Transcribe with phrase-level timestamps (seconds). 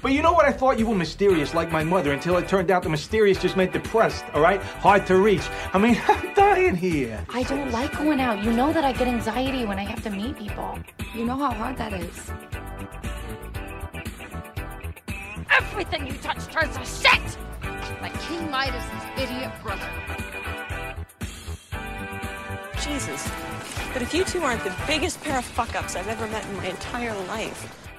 [0.00, 0.46] But you know what?
[0.46, 3.56] I thought you were mysterious like my mother until it turned out the mysterious just
[3.56, 4.62] meant depressed, all right?
[4.62, 5.46] Hard to reach.
[5.74, 7.24] I mean, I'm dying here.
[7.28, 8.42] I don't like going out.
[8.42, 10.78] You know that I get anxiety when I have to meet people.
[11.14, 12.30] You know how hard that is.
[15.50, 17.38] Everything you touch turns to shit!
[18.00, 19.90] Like King Midas's idiot brother.
[22.80, 23.30] Jesus.
[23.98, 26.56] But if you two aren't the biggest pair of fuck ups I've ever met in
[26.56, 27.90] my entire life.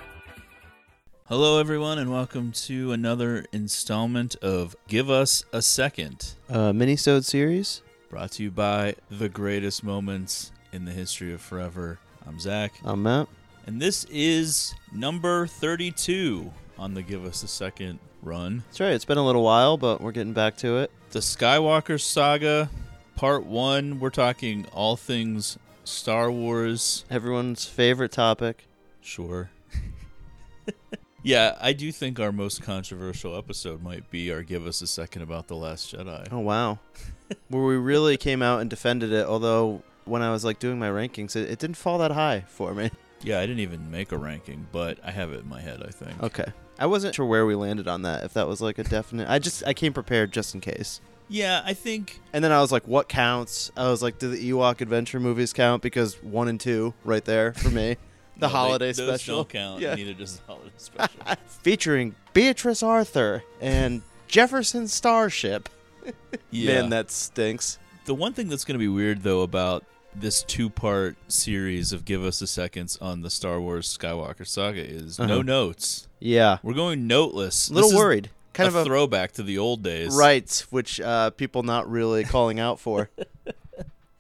[1.26, 7.82] Hello, everyone, and welcome to another installment of Give Us a Second, uh, mini-sode series.
[8.10, 12.00] brought to you by The Greatest Moments in the History of Forever.
[12.26, 13.28] I'm Zach, I'm Matt.
[13.68, 18.64] and this is number 32 on the Give Us a Second run.
[18.68, 18.94] That's right.
[18.94, 20.92] It's been a little while, but we're getting back to it.
[21.10, 22.70] The Skywalker Saga,
[23.18, 24.00] Part 1.
[24.00, 25.58] We're talking all things
[25.90, 27.06] Star Wars.
[27.10, 28.68] Everyone's favorite topic.
[29.02, 29.50] Sure.
[31.24, 35.24] yeah, I do think our most controversial episode might be our Give Us a Second
[35.24, 36.28] about The Last Jedi.
[36.32, 36.80] Oh wow,
[37.50, 39.26] where we really came out and defended it.
[39.26, 42.74] Although when I was like doing my rankings, it, it didn't fall that high for
[42.74, 42.92] me.
[43.22, 45.92] Yeah, I didn't even make a ranking, but I have it in my head, I
[45.92, 46.24] think.
[46.24, 46.46] Okay,
[46.80, 48.24] I wasn't sure where we landed on that.
[48.24, 51.02] If that was like a definite, I just I came prepared just in case.
[51.30, 53.72] Yeah, I think And then I was like, what counts?
[53.78, 55.82] I was like, do the Ewok adventure movies count?
[55.84, 57.98] Because one and two, right there for me.
[58.40, 59.44] The no, they- holiday those special.
[59.44, 59.82] count.
[59.82, 59.96] Yeah.
[59.96, 61.20] Neither does the holiday special.
[61.62, 65.68] Featuring Beatrice Arthur and Jefferson Starship.
[66.50, 66.82] yeah.
[66.82, 67.80] Man, that stinks.
[68.06, 69.84] the one thing that's going to be weird though about
[70.16, 75.20] this two-part series of Give Us a Seconds on the Star Wars Skywalker saga is
[75.20, 75.42] no Uh-huh.
[75.42, 76.08] notes.
[76.20, 76.60] Yeah.
[76.64, 77.70] We're going noteless.
[77.70, 78.30] A little This is worried.
[78.60, 80.16] Kind a of a throwback to the old days.
[80.16, 83.10] right, which uh, people not really calling out for.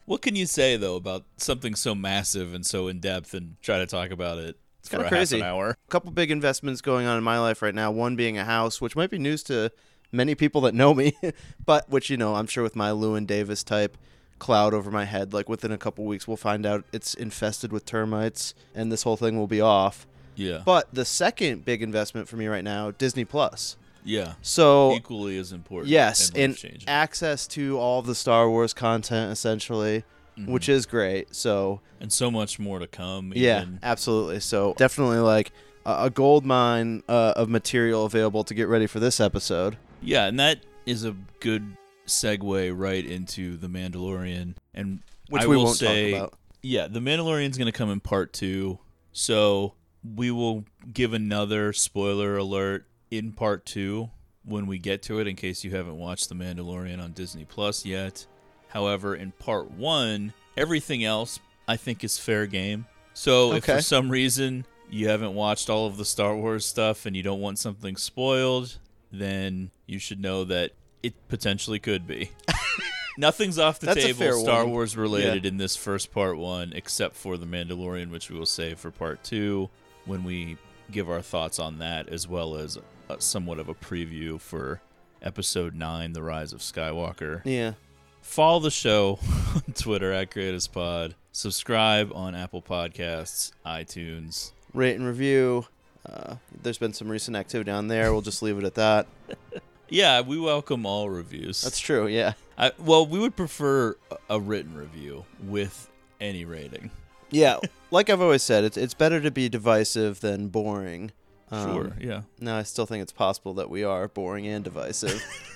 [0.05, 3.77] What can you say though about something so massive and so in depth and try
[3.77, 5.37] to talk about it It's kind of crazy.
[5.37, 5.69] half an hour?
[5.69, 7.91] A couple big investments going on in my life right now.
[7.91, 9.71] One being a house, which might be news to
[10.11, 11.13] many people that know me,
[11.63, 13.99] but which you know, I'm sure with my Llewyn Davis type
[14.39, 17.85] cloud over my head, like within a couple weeks, we'll find out it's infested with
[17.85, 20.07] termites, and this whole thing will be off.
[20.35, 20.63] Yeah.
[20.65, 23.77] But the second big investment for me right now, Disney Plus.
[24.03, 24.33] Yeah.
[24.41, 25.89] So Equally as important.
[25.89, 30.03] Yes, and, and access to all of the Star Wars content essentially,
[30.37, 30.53] Mm-hmm.
[30.53, 31.35] which is great.
[31.35, 33.33] So and so much more to come.
[33.35, 33.79] yeah, even.
[33.83, 34.39] absolutely.
[34.39, 35.51] So definitely like
[35.85, 39.75] a, a gold mine uh, of material available to get ready for this episode.
[40.01, 41.75] Yeah, and that is a good
[42.07, 44.99] segue right into the Mandalorian, and
[45.29, 46.33] Which I we will won't say, talk about.
[46.61, 48.79] yeah, the Mandalorian's going to come in part two,
[49.11, 49.73] so
[50.15, 54.09] we will give another spoiler alert in part two
[54.45, 57.85] when we get to it, in case you haven't watched the Mandalorian on Disney Plus
[57.85, 58.25] yet.
[58.69, 62.85] However, in part one, everything else I think is fair game.
[63.13, 67.15] So if for some reason you haven't watched all of the Star Wars stuff and
[67.15, 68.77] you don't want something spoiled,
[69.11, 70.71] then you should know that
[71.03, 72.31] it potentially could be.
[73.17, 74.71] Nothing's off the That's table Star warning.
[74.71, 78.79] Wars related in this first part one, except for The Mandalorian, which we will save
[78.79, 79.69] for part two
[80.05, 80.57] when we
[80.89, 82.77] give our thoughts on that, as well as
[83.19, 84.81] somewhat of a preview for
[85.21, 87.41] episode nine, The Rise of Skywalker.
[87.43, 87.73] Yeah.
[88.21, 89.19] Follow the show
[89.55, 91.13] on Twitter at GreatestPod.
[91.31, 94.51] Subscribe on Apple Podcasts, iTunes.
[94.73, 95.65] Rate and review.
[96.07, 98.11] Uh, there's been some recent activity on there.
[98.11, 99.07] We'll just leave it at that.
[99.91, 101.63] Yeah, we welcome all reviews.
[101.63, 102.05] That's true.
[102.05, 102.33] Yeah.
[102.59, 105.89] I, well, we would prefer a- a written review with
[106.21, 106.91] any rating.
[107.31, 107.57] Yeah.
[107.89, 111.11] like I've always said, it's it's better to be divisive than boring.
[111.51, 112.21] Um, Sure, yeah.
[112.39, 115.23] No, I still think it's possible that we are boring and divisive.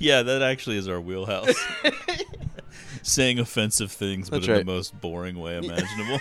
[0.00, 1.54] Yeah, that actually is our wheelhouse.
[3.02, 4.58] Saying offensive things, but That's in right.
[4.60, 6.20] the most boring way imaginable.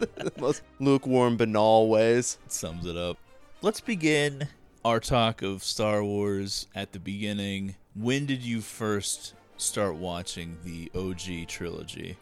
[0.00, 2.38] the most lukewarm, banal ways.
[2.48, 3.18] sums it up.
[3.60, 4.48] Let's begin
[4.86, 7.76] our talk of Star Wars at the beginning.
[7.94, 12.16] When did you first start watching the OG trilogy?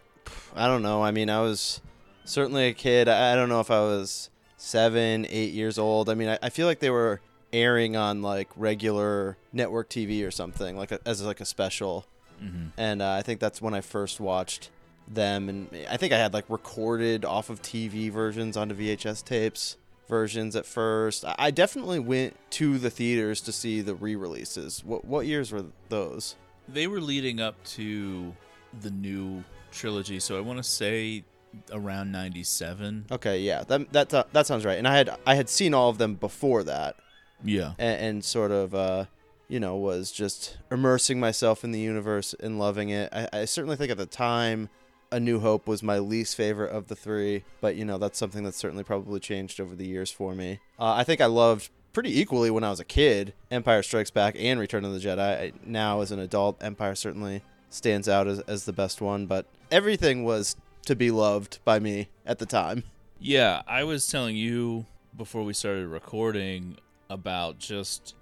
[0.56, 1.00] I don't know.
[1.00, 1.80] I mean, I was
[2.24, 3.08] certainly a kid.
[3.08, 6.08] I, I don't know if I was seven, eight years old.
[6.08, 7.20] I mean, I, I feel like they were
[7.52, 12.06] airing on like regular network TV or something, like a, as like a special.
[12.42, 12.68] Mm-hmm.
[12.76, 14.70] And uh, I think that's when I first watched
[15.08, 15.48] them.
[15.48, 19.76] And I think I had like recorded off of TV versions onto VHS tapes
[20.08, 21.24] versions at first.
[21.24, 24.84] I, I definitely went to the theaters to see the re-releases.
[24.84, 26.36] What what years were those?
[26.68, 28.34] They were leading up to
[28.80, 31.24] the new trilogy, so I want to say
[31.72, 33.06] around 97.
[33.10, 34.78] Okay, yeah, that that uh, that sounds right.
[34.78, 36.96] And I had I had seen all of them before that,
[37.44, 37.72] Yeah.
[37.78, 39.04] and, and sort of uh,
[39.48, 43.12] you know was just immersing myself in the universe and loving it.
[43.12, 44.68] I, I certainly think at the time,
[45.12, 48.44] A New Hope was my least favorite of the three, but you know that's something
[48.44, 50.60] that's certainly probably changed over the years for me.
[50.78, 54.34] Uh, I think I loved pretty equally when I was a kid Empire Strikes Back
[54.38, 55.18] and Return of the Jedi.
[55.18, 59.46] I, now as an adult, Empire certainly stands out as, as the best one, but
[59.70, 60.56] everything was
[60.86, 62.84] to be loved by me at the time.
[63.18, 64.86] Yeah, I was telling you
[65.16, 66.78] before we started recording
[67.08, 68.14] about just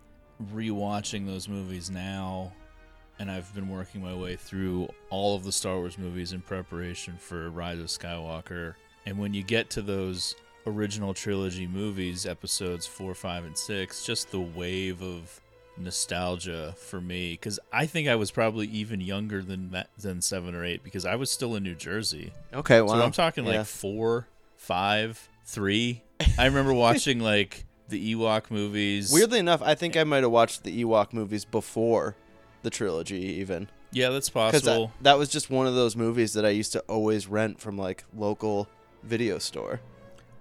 [0.52, 2.52] rewatching those movies now
[3.18, 7.16] and I've been working my way through all of the Star Wars movies in preparation
[7.16, 8.74] for Rise of Skywalker.
[9.06, 10.34] And when you get to those
[10.66, 15.40] original trilogy movies, episodes 4, 5 and 6, just the wave of
[15.76, 20.54] nostalgia for me because I think I was probably even younger than that, than seven
[20.54, 22.32] or eight because I was still in New Jersey.
[22.52, 22.88] Okay, wow.
[22.88, 23.64] So I'm talking like Yeah.
[23.64, 24.26] four,
[24.56, 26.02] five, three.
[26.38, 29.12] I remember watching like the Ewok movies.
[29.12, 32.16] Weirdly enough, I think I might have watched the Ewok movies before
[32.62, 34.90] the trilogy, even yeah, that's possible.
[35.02, 38.04] that was just one of those movies that I used to always rent from like
[38.16, 38.68] local
[39.02, 39.80] video store.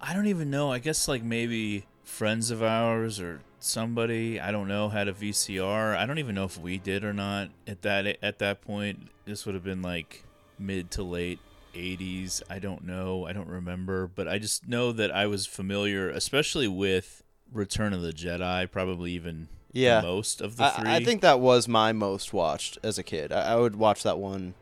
[0.02, 0.72] I don't even know.
[0.72, 5.96] I guess like maybe friends of ours or somebody I don't know had a VCR.
[5.98, 9.10] I don't even know if we did or not at that at that point.
[9.26, 10.24] This would have been like
[10.60, 11.40] mid to late
[11.74, 12.42] 80s.
[12.50, 13.26] I don't know.
[13.26, 18.02] I don't remember, but I just know that I was familiar especially with Return of
[18.02, 20.02] the Jedi, probably even Yeah.
[20.02, 20.90] the most of the three.
[20.90, 23.32] I, I think that was my most watched as a kid.
[23.32, 24.54] I, I would watch that one.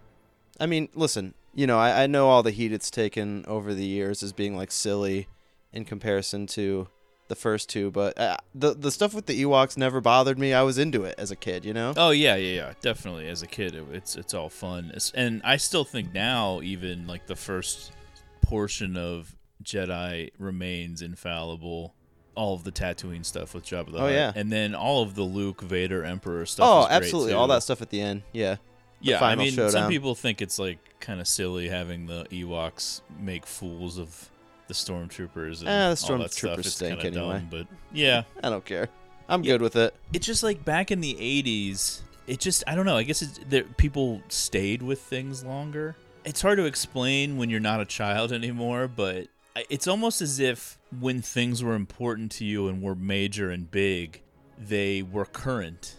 [0.59, 3.85] I mean, listen, you know, I, I know all the heat it's taken over the
[3.85, 5.27] years as being like silly
[5.73, 6.87] in comparison to
[7.31, 10.53] the first two, but uh, the the stuff with the Ewoks never bothered me.
[10.53, 11.93] I was into it as a kid, you know.
[11.97, 13.27] Oh yeah, yeah, yeah, definitely.
[13.27, 17.07] As a kid, it, it's it's all fun, It's- and I still think now, even
[17.07, 17.91] like the first
[18.41, 21.95] portion of Jedi remains infallible.
[22.33, 24.31] All of the Tatooine stuff with Jabba the Hutt, Oh, yeah.
[24.35, 26.65] and then all of the Luke, Vader, Emperor stuff.
[26.65, 28.23] Oh, great, absolutely, all that stuff at the end.
[28.31, 28.55] Yeah.
[29.01, 33.45] Yeah, I mean, some people think it's like kind of silly having the Ewoks make
[33.47, 34.29] fools of
[34.71, 35.59] the stormtroopers.
[35.59, 37.39] And Eh, the that stormtroopers stink anyway.
[37.39, 38.87] dumb, but yeah, I don't care.
[39.29, 39.53] I'm Yeah.
[39.53, 39.93] good with it.
[40.13, 43.39] it's just like back in the 80s it just i don't know i guess it's,
[43.49, 45.95] there, people stayed with things longer
[46.25, 49.27] it's hard to explain when you're not a child anymore but
[49.69, 54.21] it's almost as if when things were important to you and were major and big
[54.57, 55.95] they were current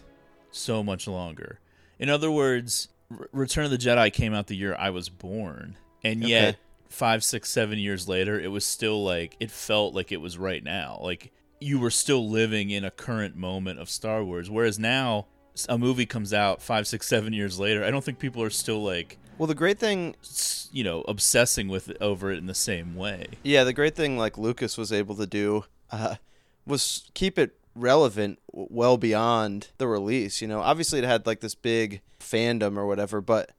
[0.51, 1.59] so much longer
[1.99, 5.75] in other words R- return of the jedi came out the year i was born
[6.03, 6.57] and yet Okay.
[6.93, 10.63] Five six seven years later it was still like it felt like it was right
[10.63, 10.99] now.
[11.01, 14.49] Like you were still living in a current moment of star wars.
[14.49, 15.27] Whereas now
[15.69, 18.81] a movie comes out five six seven years later i don't think people are still
[18.81, 20.15] like Well, the great thing
[20.71, 23.27] you know obsessing with it, over it in the same way.
[23.43, 26.15] Yeah, the great thing like Lucas was able to do uh,
[26.65, 30.41] was keep it relevant well beyond the release.
[30.41, 33.51] You know, obviously it had like this big fandom or whatever, but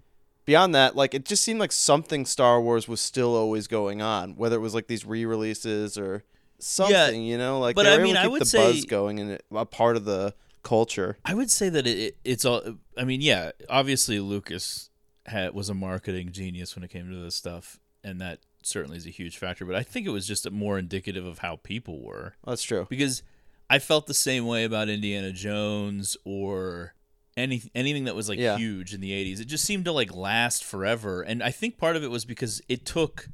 [0.44, 4.36] beyond that, like it just seemed like something Star Wars was still always going on,
[4.36, 6.24] whether it was like these re-releases or
[6.58, 7.22] something.
[7.22, 9.96] you know, like but I mean, I would the say- buzz going and a part
[9.96, 11.18] of the culture.
[11.24, 12.62] I would say that it, it it's all.
[12.96, 14.90] I mean, yeah, obviously Lucas
[15.26, 19.06] had was a marketing genius when it came to this stuff, and that certainly is
[19.06, 19.64] a huge factor.
[19.64, 22.86] But I think it was just more indicative of how people were, That's true.
[22.88, 23.22] because
[23.68, 26.94] I felt the same way about Indiana Jones or
[27.36, 28.56] any anything that was like Yeah.
[28.56, 29.40] huge in the '80s.
[29.40, 32.60] It just seemed to like last forever, and I think part of it was because
[32.68, 33.28] it took.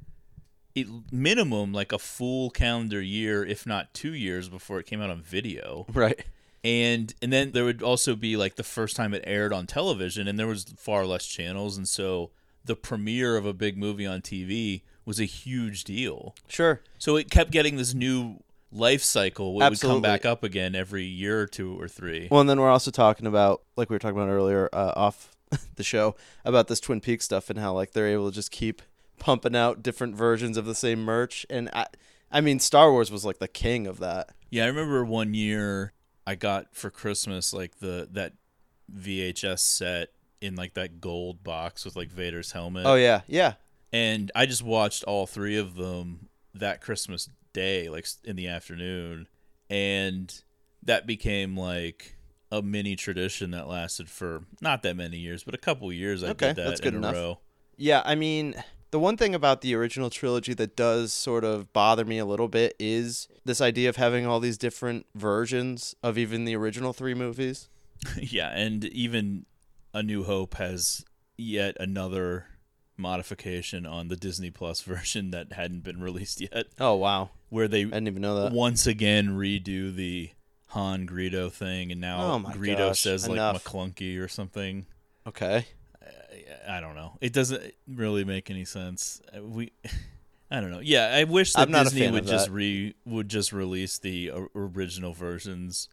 [0.72, 5.10] It minimum like a full calendar year, if not two years, before it came out
[5.10, 6.24] on video Right.
[6.62, 10.28] and and then there would also be like the first time it aired on television
[10.28, 12.30] and there was far less channels and so
[12.64, 16.80] the premiere of a big movie on TV was a huge deal Sure.
[16.98, 18.40] so it kept getting this new
[18.72, 22.40] life cycle it would come back up again every year or two or three Well,
[22.40, 25.36] and then we're also talking about, like we were talking about earlier, uh, off
[25.76, 28.82] the show, about this Twin Peaks stuff and how like they're able to just keep
[29.18, 31.44] pumping out different versions of the same merch.
[31.50, 31.86] And I,
[32.30, 34.30] I mean, Star Wars was like the king of that.
[34.50, 35.92] yeah i remember one year
[36.26, 38.32] i got for christmas like the that
[38.94, 40.08] vhs set
[40.40, 43.54] in like that gold box with like vader's helmet Oh yeah, yeah.
[43.92, 49.28] and I just watched all three of them that Christmas day, like in the afternoon,
[49.68, 50.42] and
[50.82, 52.16] that became like
[52.52, 56.24] a mini tradition that lasted for not that many years, but a couple years.
[56.24, 57.38] I Okay, did that that's in good a row.
[57.76, 58.54] Yeah, I mean,
[58.90, 62.48] the one thing about the original trilogy that does sort of bother me a little
[62.48, 67.14] bit is this idea of having all these different versions of even the original three
[67.14, 67.68] movies.
[68.16, 69.46] yeah, and even
[69.94, 71.04] A New Hope has
[71.36, 72.46] yet another
[72.96, 77.82] modification on the Disney Plus version that hadn't been released yet, Oh wow, where they
[77.82, 78.52] I didn't even know that.
[78.52, 80.30] once again redo the
[80.68, 83.62] Han Greedo thing, and now Oh Greedo gosh, says like enough.
[83.64, 84.86] Maclunkey or something.
[85.26, 85.66] Okay,
[86.68, 87.18] I don't know.
[87.20, 89.20] It doesn't really make any sense.
[89.40, 89.72] We,
[90.50, 90.80] I don't know.
[90.80, 92.52] Yeah, I wish that Disney would just that.
[92.52, 95.88] re would just release the original versions.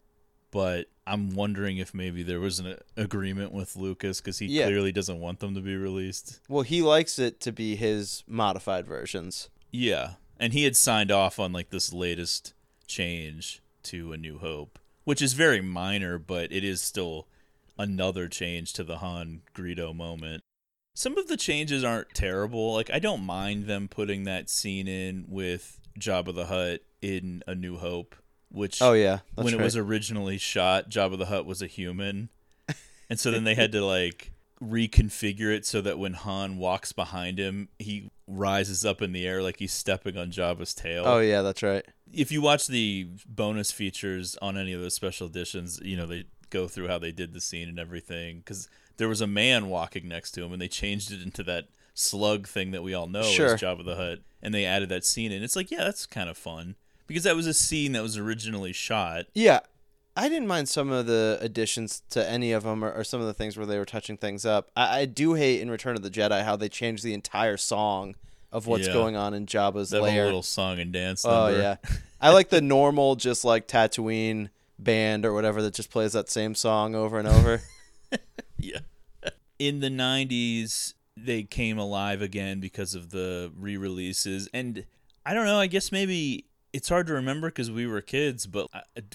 [0.50, 4.64] But I'm wondering if maybe there was an agreement with Lucas because he Yeah.
[4.64, 6.40] clearly doesn't want them to be released.
[6.48, 9.50] Well, he likes it to be his modified versions.
[9.70, 12.54] Yeah, and he had signed off on like this latest
[12.86, 17.26] change to A New Hope, which is very minor, but it is still
[17.78, 20.42] another change to the Han Greedo moment.
[20.94, 22.74] Some of the changes aren't terrible.
[22.74, 27.54] Like I don't mind them putting that scene in with Jabba the Hutt in A
[27.54, 28.16] New Hope,
[28.50, 32.30] which Oh yeah, that's when it was originally shot, Jabba the Hutt was a human,
[33.08, 37.38] and so then they had to like reconfigure it so that when Han walks behind
[37.38, 41.04] him, he rises up in the air like he's stepping on Jabba's tail.
[41.06, 41.84] Oh yeah, that's right.
[42.12, 46.24] If you watch the bonus features on any of those special editions, you know they
[46.50, 48.68] go through how they did the scene and everything because
[48.98, 52.46] there was a man walking next to him, and they changed it into that slug
[52.46, 53.54] thing that we all know Sure.
[53.54, 56.28] as Jabba the Hutt, and they added that scene and It's like, yeah, that's kind
[56.30, 59.24] of fun because that was a scene that was originally shot.
[59.34, 59.60] Yeah,
[60.18, 63.26] I didn't mind some of the additions to any of them, or, or some of
[63.28, 64.70] the things where they were touching things up.
[64.76, 68.16] I, I do hate in Return of the Jedi how they changed the entire song
[68.50, 68.94] of what's Yeah.
[68.94, 70.24] going on in Jabba's that lair.
[70.24, 71.76] little song and dance oh yeah,
[72.20, 74.48] I like the normal, just like Tatooine
[74.78, 77.62] band or whatever that just plays that same song over and over.
[78.58, 78.80] yeah.
[79.58, 84.84] In the 90s, they came alive again because of the re-releases and
[85.26, 88.68] I don't know, I guess maybe it's hard to remember cuz we were kids, but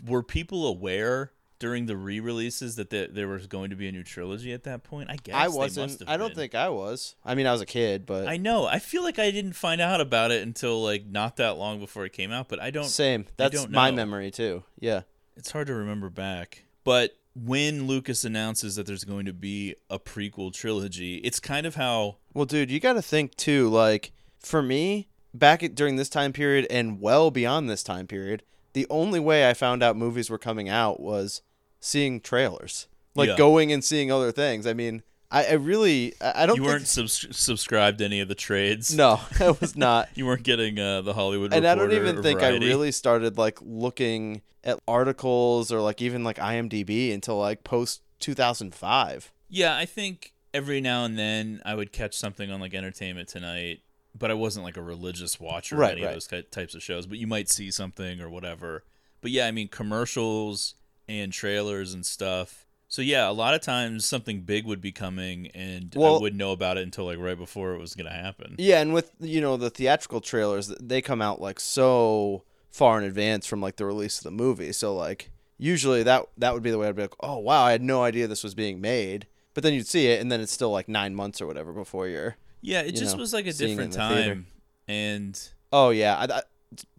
[0.05, 4.03] were people aware during the re-releases that there, there was going to be a new
[4.03, 5.10] trilogy at that point?
[5.10, 6.03] I guess I wasn't.
[6.07, 6.36] I don't been.
[6.36, 7.15] think I was.
[7.24, 8.65] I mean, I was a kid, but I know.
[8.65, 12.05] I feel like I didn't find out about it until like not that long before
[12.05, 13.27] it came out, but I don't same.
[13.38, 14.63] That's don't my memory too.
[14.79, 15.03] Yeah.
[15.38, 16.65] it's hard to remember back.
[16.83, 21.75] But when Lucas announces that there's going to be a prequel trilogy, it's kind of
[21.75, 23.69] how Well, dude, you got to think too.
[23.69, 28.43] Like for me, back at, during this time period and well beyond this time period,
[28.73, 31.41] the only way I found out movies were coming out was
[31.79, 33.37] seeing trailers, like Yeah.
[33.37, 34.65] going and seeing other things.
[34.65, 36.57] I mean, I, I really, I, I don't.
[36.57, 38.95] you weren't subs- subscribed to any of the trades.
[38.95, 40.09] No, I was not.
[40.15, 41.53] you weren't getting uh, the Hollywood.
[41.53, 42.65] and I don't even think Variety.
[42.65, 48.01] I really started like looking at articles or like even like IMDb until like post
[48.19, 49.31] 2005.
[49.49, 53.81] Yeah, I think every now and then I would catch something on like Entertainment Tonight,
[54.17, 56.15] but I wasn't like a religious watcher Right, of any right.
[56.15, 57.05] of those types of shows.
[57.05, 58.84] But you might see something or whatever.
[59.22, 60.75] But yeah, I mean commercials
[61.08, 62.65] and trailers and stuff.
[62.88, 66.51] So yeah, a lot of times something big would be coming, and I wouldn't know
[66.51, 68.55] about it until like right before it was gonna happen.
[68.60, 73.03] Yeah, and with you know the theatrical trailers, they come out like so far in
[73.03, 74.72] advance from like the release of the movie.
[74.74, 77.72] So like usually that that would be the way I'd be like, oh wow, I
[77.72, 79.25] had no idea this was being made.
[79.55, 82.08] But then you'd see it, and then it's still like nine months or whatever before
[82.08, 82.36] you're.
[82.63, 84.34] Yeah, it just know, was like a different in the theater.
[84.36, 84.48] time,
[84.88, 86.41] and Oh yeah, I, I,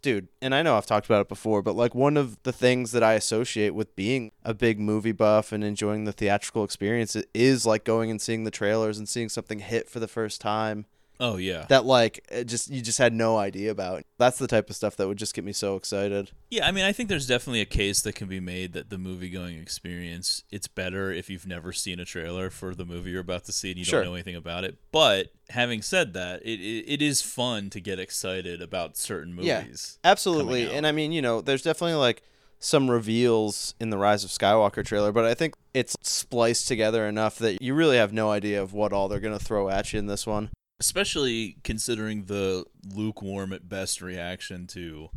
[0.02, 2.92] dude, and I know I've talked about it before, but like one of the things
[2.92, 7.64] that I associate with being a big movie buff and enjoying the theatrical experience is
[7.64, 10.86] like going and seeing the trailers and seeing something hit for the first time.
[11.24, 14.04] Oh yeah, that like it just you just had no idea about.
[14.18, 16.30] That's the type of stuff that would just get me so excited.
[16.50, 18.98] Yeah, I mean, I think there's definitely a case that can be made that the
[18.98, 23.20] movie going experience it's better if you've never seen a trailer for the movie you're
[23.20, 24.00] about to see and you Sure.
[24.02, 24.76] don't know anything about it.
[24.92, 29.98] But having said that, it, it it is fun to get excited about certain movies.
[30.04, 30.10] Yeah.
[30.10, 30.70] Absolutely.
[30.70, 32.22] And I mean, you know, there's definitely like
[32.60, 37.36] some reveals in the Rise of Skywalker trailer, but I think it's spliced together enough
[37.38, 39.98] that you really have no idea of what all they're going to throw at you
[39.98, 40.48] in this one.
[40.84, 45.08] Especially considering the lukewarm at best reaction to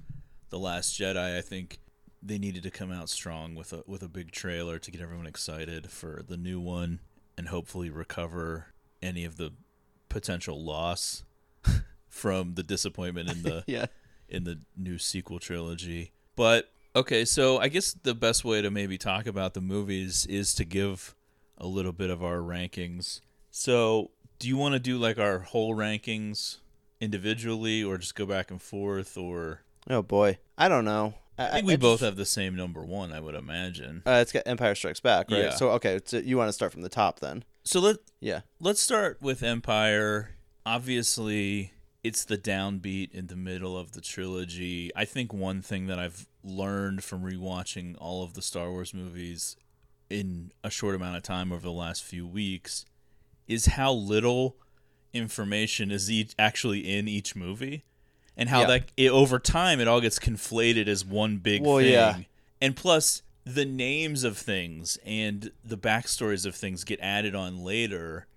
[0.49, 1.79] the Last Jedi, I think
[2.23, 5.27] they needed to come out strong with a with a big trailer to get everyone
[5.27, 7.01] excited for the new one
[7.37, 8.67] and hopefully recover
[9.01, 9.51] any of the
[10.07, 11.25] potential loss
[12.07, 13.87] from the disappointment in the Yeah.
[14.29, 16.13] in the new sequel trilogy.
[16.37, 20.53] But okay, so I guess the best way to maybe talk about the movies is
[20.53, 21.13] to give
[21.57, 23.19] a little bit of our rankings.
[23.51, 26.57] So, do you want to do like our whole rankings
[27.01, 30.37] individually or just go back and forth or Oh boy.
[30.57, 31.13] I don't know.
[31.39, 34.01] I think we I both just- have the same number 1, I would imagine.
[34.05, 35.43] Uh, it's got Empire Strikes Back, right?
[35.43, 35.49] Yeah.
[35.51, 37.43] So okay, so you want to start from the top then?
[37.63, 38.41] So let Yeah.
[38.59, 40.31] let's start with Empire.
[40.65, 44.91] Obviously, it's the downbeat in the middle of the trilogy.
[44.95, 49.57] I think one thing that I've learned from rewatching all of the Star Wars movies
[50.09, 52.85] in a short amount of time over the last few weeks
[53.47, 54.55] is how little
[55.13, 57.83] information is each actually in each movie
[58.35, 58.67] and how Yeah.
[58.67, 61.91] that it, over time it all gets conflated as one big Well, thing.
[61.91, 62.19] yeah.
[62.61, 68.27] And plus the names of things and the backstories of things get added on later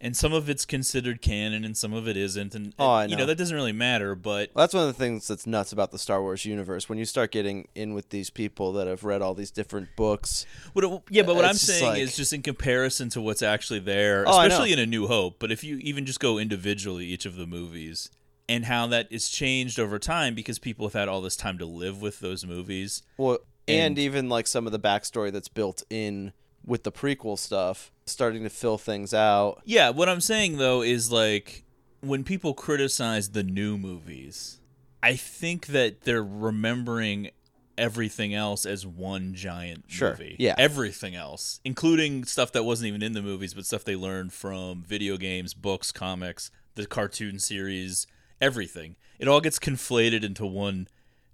[0.00, 3.10] and some of it's considered canon and some of it isn't and, Oh, I you
[3.10, 3.18] know.
[3.18, 5.90] know that doesn't really matter but Well, that's one of the things that's nuts about
[5.90, 6.88] the Star Wars universe.
[6.88, 10.46] When you start getting in with these people that have read all these different books,
[10.72, 13.80] What it- yeah, but what I'm saying like- is just in comparison to what's actually
[13.80, 15.36] there, Oh, especially in A New Hope.
[15.38, 18.10] But if you even just go individually, each of the movies,
[18.48, 21.66] and how that is changed over time because people have had all this time to
[21.66, 23.02] live with those movies.
[23.18, 26.32] well, and, And- even like some of the backstory that's built in
[26.68, 29.60] with the prequel stuff, starting to fill things out.
[29.64, 31.64] Yeah, what I'm saying though is like
[32.00, 34.60] when people criticize the new movies,
[35.02, 37.30] I think that they're remembering
[37.76, 40.36] everything else as one giant Sure, movie.
[40.38, 40.54] yeah.
[40.58, 44.82] Everything else, including stuff that wasn't even in the movies, but stuff they learned from
[44.82, 48.06] video games, books, comics, the cartoon series,
[48.40, 48.96] everything.
[49.20, 50.88] It all gets conflated into one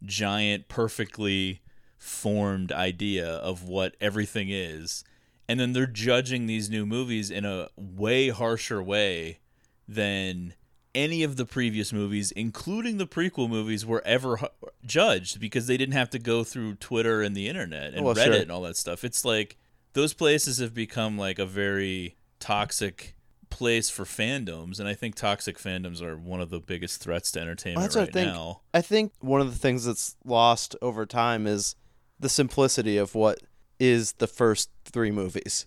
[0.05, 1.63] giant, perfectly
[1.99, 5.03] formed idea of what everything is.
[5.49, 9.41] And then they're judging these new movies in a way harsher way
[9.87, 10.55] than
[10.95, 14.47] any of the previous movies, including the prequel movies, were ever hu-
[14.87, 18.15] judged because they didn't have to go through Twitter and the internet and oh, Well,
[18.15, 18.35] Reddit sure.
[18.43, 19.05] and all that stuff.
[19.05, 19.57] It's like
[19.93, 23.15] those places have become like a very toxic
[23.51, 27.41] place for fandoms, and I think toxic fandoms are one of the biggest threats to
[27.41, 28.33] entertainment That's right what I think.
[28.35, 28.61] now.
[28.73, 31.77] I think one of the things that's lost over time is
[32.19, 33.41] the simplicity of what
[33.85, 35.67] is the first three movies,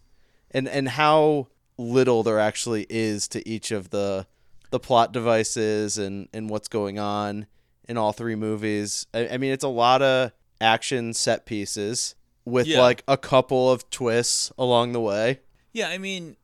[0.52, 1.48] and and how
[1.78, 4.26] little there actually is to each of the
[4.72, 7.46] the plot devices and and what's going on
[7.88, 9.06] in all three movies.
[9.14, 12.82] I, I mean, it's a lot of action set pieces with Yeah.
[12.82, 15.40] like a couple of twists along the way.
[15.74, 16.36] Yeah, I mean,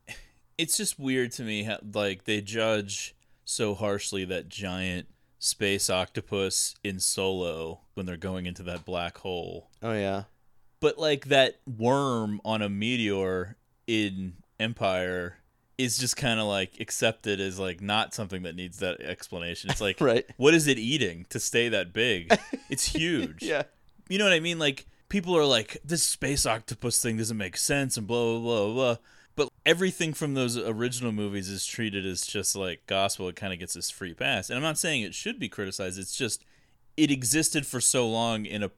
[0.56, 3.14] it's just weird to me how like they judge
[3.44, 9.68] so harshly that giant space octopus in Solo when they're going into that black hole.
[9.82, 10.24] Oh yeah,
[10.84, 15.38] But like that worm on a meteor in Empire
[15.78, 19.70] is just kind of like accepted as like not something that needs that explanation.
[19.70, 20.26] It's like Right.
[20.36, 22.36] what is it eating to stay that big?
[22.68, 23.42] It's huge.
[23.42, 23.62] yeah.
[24.10, 24.58] You know what I mean?
[24.58, 28.74] Like people are like, this space octopus thing doesn't make sense and blah blah blah
[28.74, 28.96] blah.
[29.36, 33.26] But everything from those original movies is treated as just like gospel.
[33.30, 34.50] It kind of gets this free pass.
[34.50, 35.98] And I'm not saying it should be criticized.
[35.98, 36.44] It's just
[36.98, 38.68] it existed for so long in a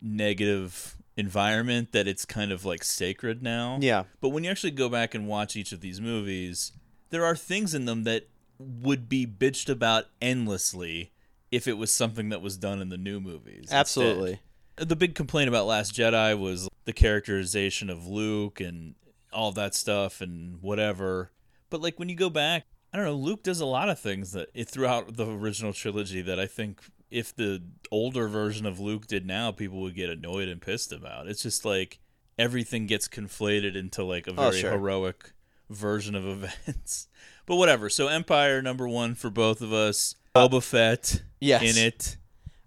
[0.00, 3.78] pre-negative environment that it's kind of like sacred now.
[3.80, 4.04] Yeah.
[4.20, 6.72] But when you actually go back and watch each of these movies,
[7.10, 11.12] there are things in them that would be bitched about endlessly
[11.50, 13.58] if it was something that was done in the new movies.
[13.60, 13.78] instead.
[13.78, 14.40] Absolutely.
[14.76, 18.94] The big complaint about Last Jedi was the characterization of Luke and
[19.32, 21.30] all that stuff and whatever.
[21.68, 24.32] But like when you go back, I don't know, Luke does a lot of things
[24.32, 29.06] that it throughout the original trilogy that I think if the older version of Luke
[29.06, 31.26] did now, people would get annoyed and pissed about.
[31.28, 31.98] It's just like
[32.38, 34.70] everything gets conflated into like a Oh, very sure.
[34.72, 35.32] heroic
[35.68, 37.08] version of events.
[37.46, 37.88] But whatever.
[37.90, 40.14] So Empire number one for both of us.
[40.34, 41.76] Boba Fett Uh, yes.
[41.76, 42.16] in it.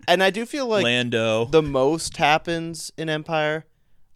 [0.07, 1.45] And I do feel like Lando.
[1.45, 3.65] the most happens in Empire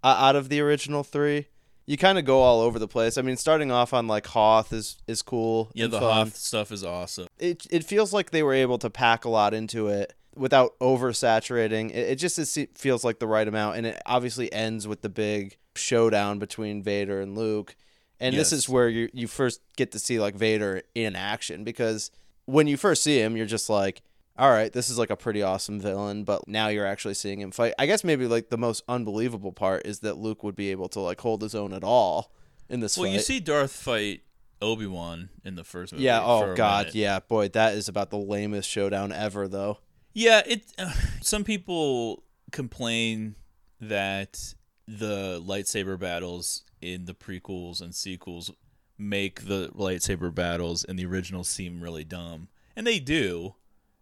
[0.04, 1.48] uh, out of the original three.
[1.88, 3.18] You kind of go all over the place.
[3.18, 5.72] I mean, starting off on like Hoth is is cool.
[5.74, 6.28] yeah, the fun.
[6.28, 7.28] Hoth stuff is awesome.
[7.40, 11.90] It it feels like they were able to pack a lot into it without oversaturating.
[11.90, 15.10] It, it just is, feels like the right amount, and it obviously ends with the
[15.10, 17.76] big showdown between Vader and Luke.
[18.20, 22.12] And this is where you you first get to see like Vader in action because
[22.46, 24.02] when you first see him, you're just like,
[24.38, 27.52] all right, this is like a pretty awesome villain, but now you're actually seeing him
[27.52, 27.74] fight.
[27.80, 31.00] I guess maybe like the most unbelievable part is that Luke would be able to
[31.00, 32.32] like hold his own at all
[32.70, 33.14] in this Well, fight.
[33.14, 34.22] you see Darth fight
[34.62, 36.04] Obi Wan in the first movie.
[36.06, 36.96] yeah, oh god, minute.
[36.96, 39.80] yeah, boy, that is about the lamest showdown ever though.
[40.14, 40.64] Yeah, it.
[40.78, 43.36] Uh, some people complain
[43.82, 44.54] that
[44.88, 48.52] the lightsaber battles in the prequels and sequels
[48.98, 53.56] make the lightsaber battles in the original seem really dumb, and they do.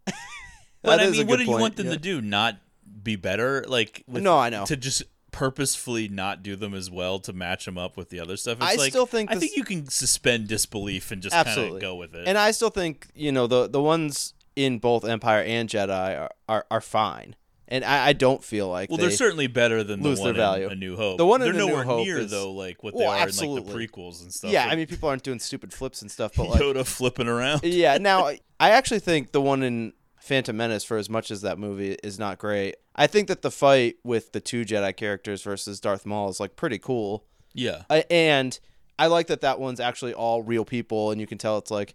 [0.82, 1.92] but I mean, what do you point, want them yeah.
[1.92, 2.20] to do?
[2.20, 2.58] Not
[3.02, 3.64] be better?
[3.66, 4.64] Like with- No, I know.
[4.66, 8.36] to just purposefully not do them as well to match them up with the other
[8.38, 8.56] stuff.
[8.60, 11.46] It's I like, still think I this- think you can suspend disbelief and just kind
[11.46, 11.76] Absolutely.
[11.76, 12.26] of go with it.
[12.26, 16.30] And I still think, you know, the the ones in both Empire and Jedi are
[16.48, 17.36] are, are fine.
[17.68, 20.26] And I, I don't feel like Well, they, they're certainly better than the lose their
[20.28, 20.66] one value.
[20.66, 21.18] in A New Hope.
[21.18, 23.10] The one in they're A New nowhere Hope near is- though, like what they Well,
[23.12, 24.52] are in like the prequels and stuff.
[24.52, 27.26] Yeah, with I mean people aren't doing stupid flips and stuff, but like Yoda flipping
[27.28, 27.64] around.
[27.64, 28.28] Yeah, now
[28.60, 29.92] I actually think the one in
[30.26, 33.50] Phantom Menace, for as much as that movie is not great, I think that the
[33.50, 37.24] fight with the two Jedi characters versus Darth Maul is like pretty cool.
[37.54, 38.58] Yeah, I, and
[38.98, 41.94] I like that that one's actually all real people, and you can tell it's like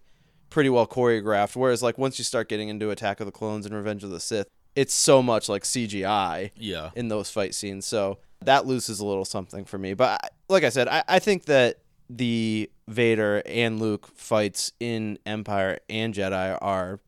[0.50, 1.56] pretty well choreographed.
[1.56, 4.20] Whereas like once you start getting into Attack of the Clones and Revenge of the
[4.20, 6.90] Sith, it's so much like CGI yeah.
[6.94, 7.86] in those fight scenes.
[7.86, 9.94] So that loses a little something for me.
[9.94, 15.18] But I, like I said, I, I think that the Vader and Luke fights in
[15.24, 17.00] Empire and Jedi are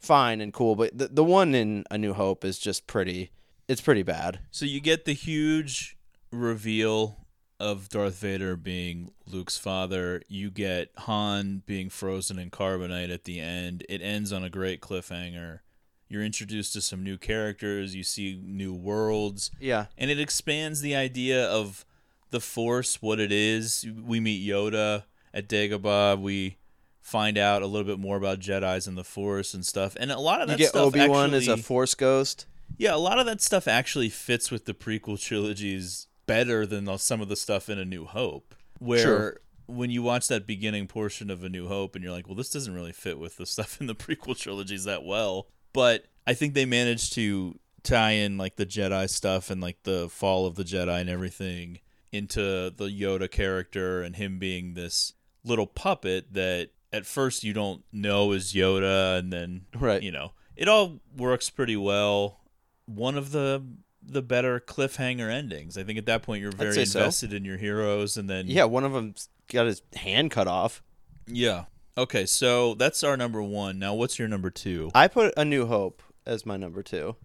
[0.00, 3.30] fine and cool, but the the one in A New Hope is just pretty.
[3.68, 4.40] It's pretty bad.
[4.50, 5.96] So you get the huge
[6.32, 7.18] reveal
[7.60, 10.22] of Darth Vader being Luke's father.
[10.28, 13.84] You get Han being frozen in carbonite at the end.
[13.88, 15.60] It ends on a great cliffhanger.
[16.08, 17.94] You're introduced to some new characters.
[17.94, 19.50] You see new worlds.
[19.60, 19.86] Yeah.
[19.98, 21.84] and it expands the idea of
[22.30, 25.02] the force what it is we meet yoda
[25.34, 26.56] at dagobah we
[27.00, 30.18] find out a little bit more about jedis and the force and stuff and a
[30.18, 32.46] lot of You that get stuff Obi Wan as a Force ghost.
[32.78, 36.98] yeah a lot of that stuff actually fits with the prequel trilogies better than the-
[36.98, 39.40] some of the stuff in a new hope where Sure.
[39.66, 42.50] when you watch that beginning portion of a new hope and you're like well this
[42.50, 46.54] doesn't really fit with the stuff in the prequel trilogies that well but i think
[46.54, 50.64] they managed to tie in like the jedi stuff and like the fall of the
[50.64, 51.78] jedi and everything
[52.12, 57.82] into the yoda character and him being this little puppet that at first you don't
[57.92, 60.02] know is yoda and then Right.
[60.02, 62.40] you know it all works pretty well
[62.86, 63.62] one of the
[64.02, 66.98] the better cliffhanger endings i think at that point you're very say so.
[67.00, 69.14] invested in your heroes and then Yeah, one of them
[69.48, 70.82] got his hand cut off.
[71.26, 71.64] yeah
[71.98, 75.66] okay so that's our number one now what's your number two I put A New
[75.66, 77.16] Hope as my number two.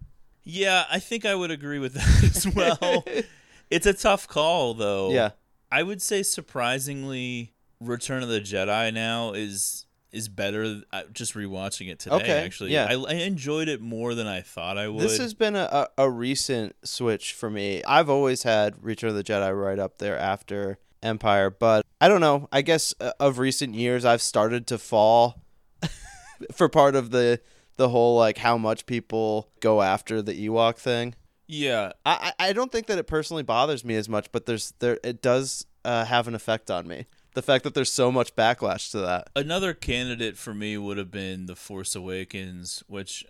[0.44, 3.04] yeah i think i would agree with that as well
[3.70, 5.30] it's a tough call though Yeah.
[5.72, 11.90] i would say surprisingly return of the jedi now is is better uh, just rewatching
[11.90, 12.86] it today Okay, actually yeah.
[12.88, 16.04] I, I enjoyed it more than i thought i would This has been a, a,
[16.04, 17.82] a recent switch for me.
[17.84, 22.20] I've always had Return of the Jedi right up there after Empire, but I don't
[22.22, 22.48] know.
[22.50, 25.42] I guess uh, of recent years, I've started to fall
[26.52, 27.40] for part of the
[27.76, 31.14] the whole like how much people go after the Ewok thing.
[31.46, 34.72] yeah I, I I don't think that it personally bothers me as much, but there's
[34.78, 37.06] there it does uh, have an effect on me.
[37.36, 39.30] The fact that there's so much backlash to that.
[39.36, 43.24] another candidate for me would have been the force awakens which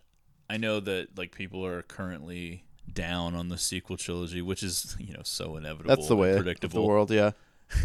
[0.48, 5.12] i know that like people are currently down on the sequel trilogy which is you
[5.12, 7.32] know so inevitable That's the way of predictable the world, yeah.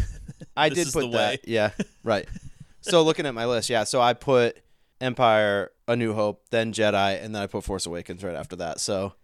[0.56, 1.16] I did put that.
[1.16, 1.38] way.
[1.44, 1.70] Yeah,
[2.04, 2.28] right.
[2.82, 3.82] So looking at my list, yeah.
[3.82, 4.60] So I put
[5.00, 8.78] Empire, A New Hope, then Jedi, and then I put Force Awakens right after that.
[8.80, 9.14] So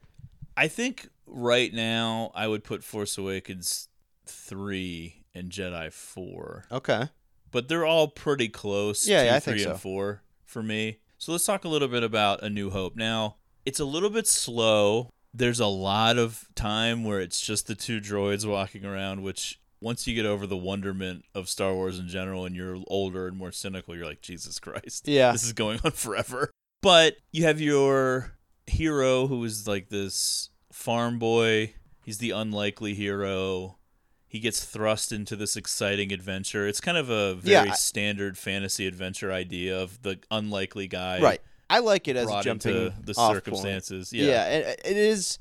[0.58, 3.88] i think right now i would put force awakens
[4.26, 7.08] 3 and jedi 4 okay,
[7.50, 9.78] but they're all pretty close Yeah, two, yeah, I think three, and so.
[9.78, 10.98] four for me.
[11.18, 12.96] So let's talk a little bit about a new hope.
[12.96, 15.10] Now it's a little bit slow.
[15.34, 20.06] There's a lot of time where it's just the two droids walking around which once
[20.06, 23.52] you get over the wonderment of star wars in general and you're older and more
[23.52, 25.30] cynical you're like jesus christ Yeah.
[25.32, 26.50] this is going on forever.
[26.82, 28.32] But you have your
[28.66, 31.74] hero who is like this farm boy.
[32.04, 33.77] He's the unlikely hero
[34.28, 36.66] he gets thrust into this exciting adventure.
[36.68, 41.20] It's kind of a Yeah, very I- standard fantasy adventure idea of the unlikely guy
[41.20, 41.40] right.
[41.70, 44.10] I like it as a jumping the circumstances.
[44.10, 44.22] Point.
[44.22, 44.28] Yeah.
[44.30, 45.38] Yeah, it, it is.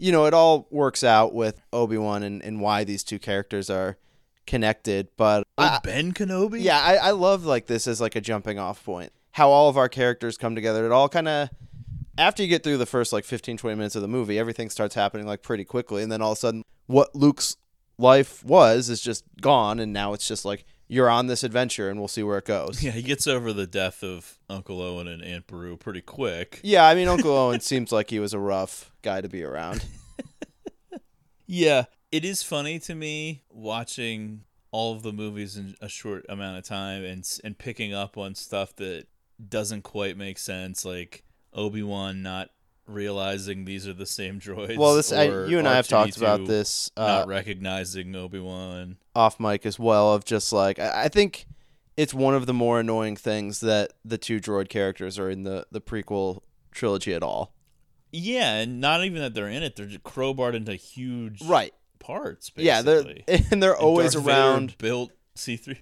[0.00, 3.68] You know, it all works out with Obi Wan and, and why these two characters
[3.70, 3.96] are
[4.46, 5.08] connected.
[5.16, 6.62] But Oh, I, Ben Kenobi?
[6.62, 9.12] yeah, I, I love like this as like a jumping off point.
[9.32, 10.84] How all of our characters come together.
[10.86, 11.50] It all kind of
[12.16, 14.94] after you get through the first like 15 20 minutes of the movie, everything starts
[14.94, 17.56] happening like pretty quickly and then all of a sudden what Luke's
[17.98, 21.98] life was is just gone and now it's just like you're on this adventure and
[21.98, 22.82] we'll see where it goes.
[22.82, 26.60] Yeah, he gets over the death of Uncle Owen and Aunt Beru pretty quick.
[26.62, 29.84] Yeah, I mean Uncle Owen seems like he was a rough guy to be around.
[31.48, 36.58] Yeah, it is funny to me watching all of the movies in a short amount
[36.58, 39.06] of time and and picking up on stuff that
[39.48, 42.50] doesn't quite make sense, like Obi Wan not
[42.88, 44.76] realizing these are the same droids.
[44.76, 48.96] Well, this I, you and I have talked about this uh, not recognizing Obi Wan.
[49.14, 51.46] off mic as well of just like I, I think
[51.96, 55.66] it's one of the more annoying things that the two droid characters are in the
[55.70, 56.40] the prequel
[56.72, 57.52] trilogy at all.
[58.10, 61.74] Yeah, and not even that they're in it; they're just crowbarred into huge Right.
[61.98, 62.50] parts.
[62.56, 65.80] Yeah, they're and they're And always Vader around built C three.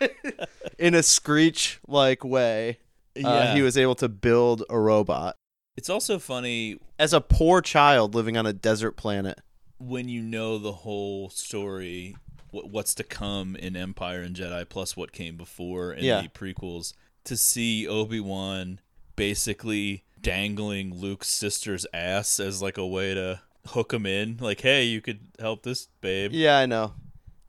[0.78, 2.78] in a screech like way.
[3.16, 3.54] Uh, Yeah.
[3.54, 5.36] he was able to build a robot
[5.76, 9.40] It's also funny as a poor child living on a desert planet.
[9.78, 12.16] when you know the whole story,
[12.50, 16.22] what's to come in Empire and Jedi, plus what came before in Yeah.
[16.22, 18.80] the prequels, to see Obi Wan
[19.16, 24.84] basically dangling Luke's sister's ass as like a way to hook him in, like, hey,
[24.84, 26.32] you could help this babe.
[26.32, 26.94] Yeah, I know.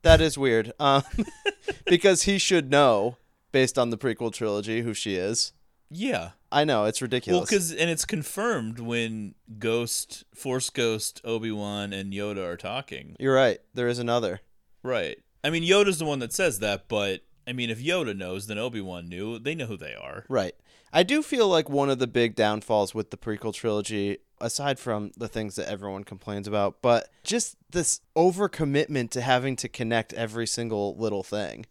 [0.02, 0.72] That is weird.
[0.78, 1.02] Um,
[1.86, 3.16] because he should know,
[3.52, 5.52] based on the prequel trilogy, who she is.
[5.90, 6.30] Yeah.
[6.50, 7.38] I know it's ridiculous.
[7.38, 13.16] Well, because and it's confirmed when Ghost, Force Ghost, Obi Wan, and Yoda are talking.
[13.18, 13.58] You're right.
[13.74, 14.40] There is another.
[14.82, 15.18] Right.
[15.44, 18.58] I mean, Yoda's the one that says that, but I mean, if Yoda knows, then
[18.58, 19.38] Obi Wan knew.
[19.38, 20.24] They know who they are.
[20.28, 20.54] Right.
[20.92, 25.12] I do feel like one of the big downfalls with the prequel trilogy, aside from
[25.16, 30.46] the things that everyone complains about, but just this overcommitment to having to connect every
[30.46, 31.66] single little thing.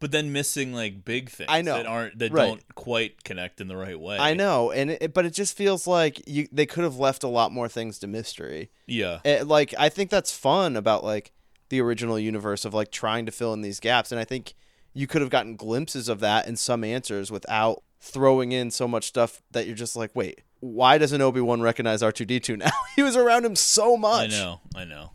[0.00, 1.76] But then missing like big things I know.
[1.76, 2.46] that aren't that Right.
[2.46, 4.16] don't quite connect in the right way.
[4.18, 7.28] I know, and it, but it just feels like you they could have left a
[7.28, 8.70] lot more things to mystery.
[8.86, 9.20] Yeah.
[9.24, 11.32] It, like I think that's fun about like
[11.68, 14.54] the original universe of like trying to fill in these gaps, and I think
[14.94, 19.06] you could have gotten glimpses of that in some answers without throwing in so much
[19.06, 22.56] stuff that you're just like, wait, why doesn't Obi Wan recognize R two D two
[22.56, 22.70] now?
[22.96, 24.32] he was around him so much.
[24.32, 25.12] I know, I know.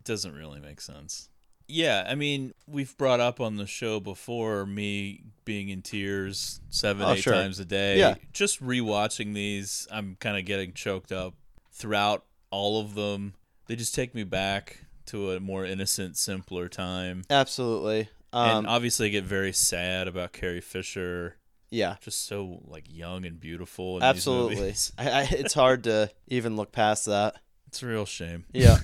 [0.00, 1.28] It doesn't really make sense.
[1.68, 7.02] Yeah, I mean, we've brought up on the show before me being in tears seven,
[7.06, 7.32] Oh, eight sure.
[7.32, 7.98] times a day.
[7.98, 8.14] Yeah.
[8.32, 11.34] Just rewatching these, I'm kind of getting choked up
[11.72, 13.34] throughout all of them.
[13.66, 17.22] They just take me back to a more innocent, simpler time.
[17.30, 18.08] Absolutely.
[18.32, 21.36] Um, and obviously, I get very sad about Carrie Fisher.
[21.70, 23.96] yeah, Just so like young and beautiful.
[23.98, 24.74] In absolutely.
[24.98, 27.36] I, I, it's hard to even look past that.
[27.66, 28.44] It's a real shame.
[28.52, 28.78] Yeah.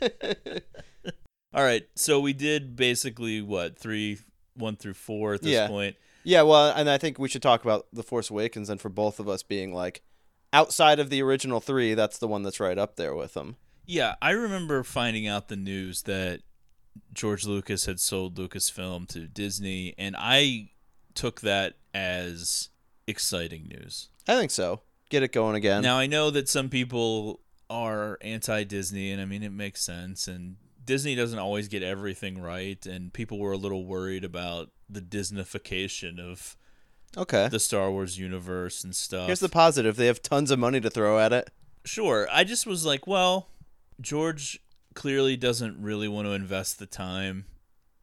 [1.54, 4.18] All right, so we did basically what three,
[4.54, 5.68] one through four at this Yeah.
[5.68, 5.96] point.
[6.24, 9.20] Yeah, well, and I think we should talk about The Force Awakens and for both
[9.20, 10.02] of us being like
[10.52, 13.56] outside of the original 3, that's the one that's right up there with them.
[13.86, 16.40] Yeah, I remember finding out the news that
[17.12, 20.70] George Lucas had sold Lucasfilm to Disney, and I
[21.14, 22.70] took that as
[23.06, 24.08] exciting news.
[24.26, 24.80] I think so.
[25.10, 25.82] Get it going again.
[25.82, 30.26] Now I know that some people are anti-Disney, and I mean it makes sense.
[30.26, 35.00] And Disney doesn't always get everything right, and people were a little worried about the
[35.00, 36.56] Disneyfication of
[37.16, 37.48] okay.
[37.48, 39.26] the Star Wars universe and stuff.
[39.26, 39.96] Here's the positive.
[39.96, 41.50] They have tons of money to throw at it.
[41.84, 42.28] Sure.
[42.32, 43.48] I just was like, well,
[44.00, 44.60] George
[44.94, 47.46] clearly doesn't really want to invest the time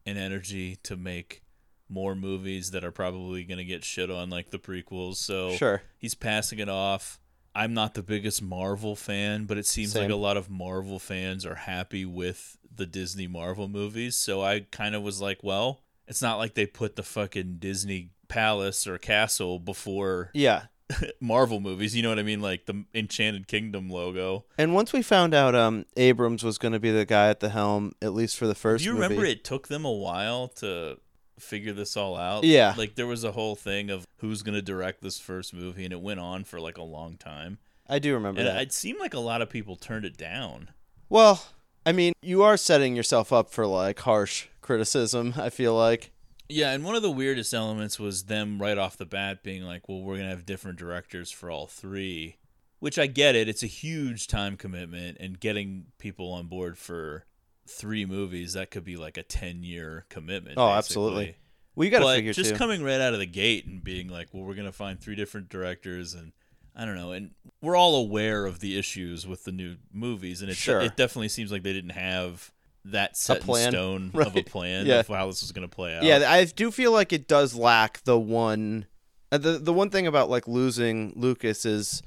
[0.06, 1.42] and energy to make
[1.90, 5.16] more movies that are probably going to get shit on like the prequels.
[5.18, 5.82] So Sure.
[5.98, 7.20] he's passing it off.
[7.54, 11.46] I'm not the biggest Marvel fan, but it seems like a lot of Marvel fans
[11.46, 14.16] are happy with the Disney Marvel movies.
[14.16, 18.10] So I kind of was like, well, it's not like they put the fucking Disney
[18.28, 20.64] palace or castle before Yeah.
[21.22, 21.96] Marvel movies.
[21.96, 22.42] You know what I mean?
[22.42, 24.46] Like the Enchanted Kingdom logo.
[24.58, 27.50] And once we found out um Abrams was going to be the guy at the
[27.50, 29.04] helm at least for the first Do you movie.
[29.04, 30.98] remember it took them a while to
[31.40, 32.44] figure this all out?
[32.44, 32.74] Yeah.
[32.78, 35.94] Like there was a whole thing of who's going to direct this first movie, and
[35.94, 37.58] it went on for like a long time.
[37.90, 38.62] I do remember And that.
[38.62, 40.70] it seemed like a lot of people turned it down.
[41.10, 41.44] Well,
[41.86, 46.12] I mean, you are setting yourself up for like harsh criticism, I feel like.
[46.48, 49.88] Yeah, and one of the weirdest elements was them right off the bat being like,
[49.88, 52.38] well, we're going to have different directors for all three.
[52.80, 53.48] Which I get it.
[53.48, 57.26] It's a huge time commitment, and getting people on board for
[57.68, 60.58] three movies, that could be like a 10 year commitment.
[60.58, 60.78] Oh, basically.
[60.78, 61.36] absolutely.
[61.76, 62.58] Well, you got to figure just too.
[62.58, 65.16] coming right out of the gate and being like, well, we're going to find three
[65.16, 66.34] different directors and
[66.76, 67.12] I don't know.
[67.12, 67.32] And
[67.62, 70.42] we're all aware of the issues with the new movies.
[70.42, 70.80] And it, Sure.
[70.82, 72.52] it definitely seems like they didn't have
[72.86, 73.68] that set plan.
[73.68, 75.00] in stone of a plan Yeah.
[75.02, 76.04] of how this was going to play out.
[76.04, 78.86] Yeah, I do feel like it does lack the one.
[79.32, 82.02] uh, The the one thing about like losing Lucas is,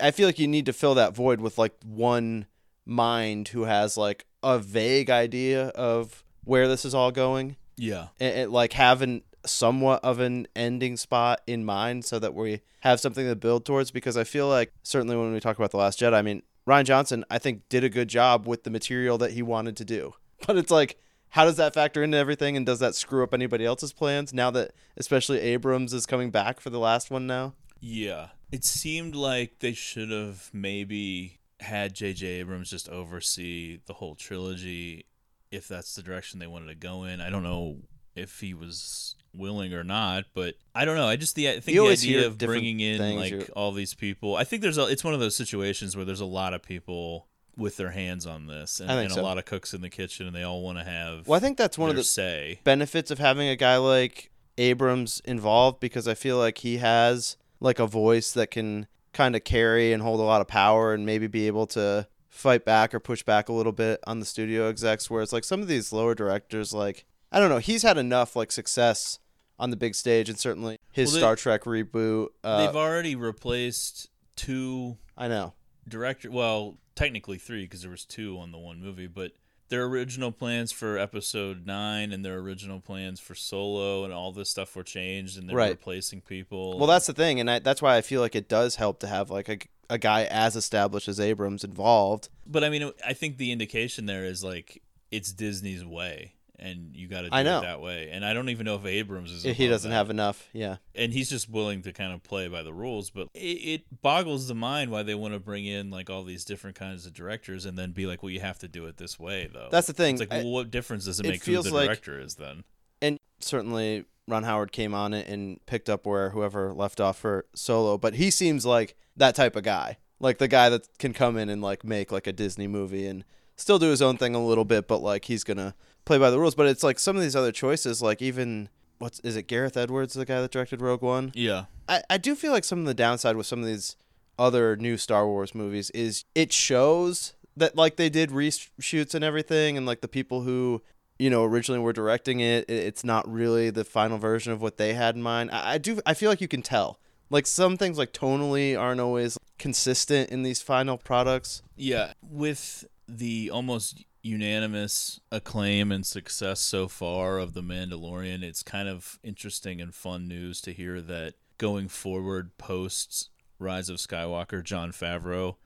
[0.00, 2.46] I feel like you need to fill that void with like one
[2.84, 8.08] mind who has like a vague idea of where this is all going, yeah.
[8.20, 13.00] and, and like having somewhat of an ending spot in mind, so that we have
[13.00, 13.90] something to build towards.
[13.90, 16.84] Because I feel like certainly when we talk about the Last Jedi, I mean Rian
[16.84, 20.14] Johnson, I think did a good job with the material that he wanted to do,
[20.46, 20.98] but it's like
[21.30, 24.50] how does that factor into everything and does that screw up anybody else's plans now
[24.50, 27.54] that especially Abrams is coming back for the last one now?
[27.80, 28.28] Yeah.
[28.50, 32.26] It seemed like they should have maybe had J.J.
[32.26, 35.06] Abrams just oversee the whole trilogy
[35.50, 37.20] if that's the direction they wanted to go in.
[37.20, 37.78] I don't know
[38.14, 41.06] if he was willing or not, but I don't know.
[41.08, 43.94] I just the I think You the idea of bringing in like You- all these
[43.94, 44.36] people.
[44.36, 47.28] I think there's a it's one of those situations where there's a lot of people
[47.56, 49.20] with their hands on this and, and so.
[49.20, 51.40] a lot of cooks in the kitchen and they all want to have Well, I
[51.40, 52.60] think that's one of the say.
[52.62, 57.78] benefits of having a guy like Abrams involved because I feel like he has like
[57.80, 61.26] a voice that can kind of carry and hold a lot of power and maybe
[61.26, 65.10] be able to fight back or push back a little bit on the studio execs
[65.10, 68.52] whereas like some of these lower directors like I don't know he's had enough like
[68.52, 69.18] success
[69.58, 73.16] on the big stage and certainly his Well, they- Star Trek reboot uh, They've already
[73.16, 75.54] replaced two I know.
[75.88, 79.32] director well technically three because there was two on the one movie but
[79.68, 84.48] their original plans for episode nine and their original plans for solo and all this
[84.48, 85.70] stuff were changed and they're Right.
[85.70, 86.78] replacing people.
[86.78, 89.06] Well that's the thing and I, that's why I feel like it does help to
[89.06, 89.58] have like a,
[89.90, 92.28] a guy as established as Abrams involved.
[92.46, 97.06] But i mean i think the indication there is like it's disney's way and you
[97.08, 97.58] got to do I know.
[97.60, 98.10] it that way.
[98.10, 99.42] And I don't even know if Abrams is.
[99.56, 99.96] he doesn't that.
[99.96, 100.48] have enough.
[100.52, 100.76] Yeah.
[100.94, 103.10] and he's just willing to kind of play by the rules.
[103.10, 106.44] But it, it boggles the mind why they want to bring in like all these
[106.44, 109.18] different kinds of directors and then be like, well, you have to do it this
[109.18, 109.68] way, though.
[109.70, 110.14] That's the thing.
[110.14, 112.64] It's like, I- what difference does it it make who the like- director is then?
[113.00, 117.46] and certainly Ron Howard came on it and picked up where whoever left off for
[117.54, 121.36] Solo, but he seems like that type of guy, like the guy that can come
[121.36, 123.24] in and like make like a Disney movie and
[123.58, 125.74] still do his own thing a little bit, but like he's gonna
[126.06, 126.54] play by the rules.
[126.54, 130.14] But it's like some of these other choices, like even what's is it Gareth Edwards,
[130.14, 131.32] the guy that directed Rogue One?
[131.34, 133.96] Yeah, I, I do feel like some of the downside with some of these
[134.38, 139.76] other new Star Wars movies is it shows that like they did reshoots and everything
[139.76, 140.80] and like the people who
[141.18, 144.94] you know originally were directing it it's not really the final version of what they
[144.94, 147.98] had in mind I, I do I feel like you can tell like some things
[147.98, 152.12] like tonally aren't always consistent in these final products yeah.
[152.22, 159.18] With the almost unanimous acclaim and success so far of the Mandalorian, it's kind of
[159.22, 165.56] interesting and fun news to hear that going forward post Rise of Skywalker, Jon Favreau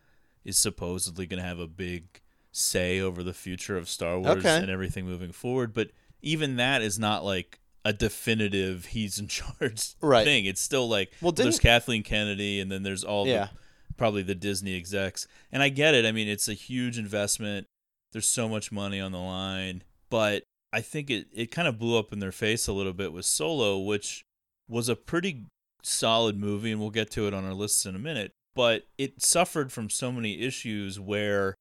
[0.44, 4.57] is supposedly going to have a big say over the future of Star Wars Okay.
[4.59, 5.72] and everything moving forward.
[5.74, 5.90] But
[6.22, 10.24] even that is not like a definitive he's in charge Right.
[10.24, 10.44] thing.
[10.46, 13.46] It's still like Well, there's Kathleen Kennedy and then there's all Yeah.
[13.46, 13.50] the
[13.96, 15.26] probably the Disney execs.
[15.50, 16.05] And I get it.
[16.05, 17.66] I mean, it's a huge investment.
[18.12, 21.98] There's so much money on the line, but I think it it kind of blew
[21.98, 24.24] up in their face a little bit with Solo, which
[24.68, 25.46] was a pretty
[25.83, 29.22] solid movie and we'll get to it on our lists in a minute, but it
[29.22, 31.55] suffered from so many issues where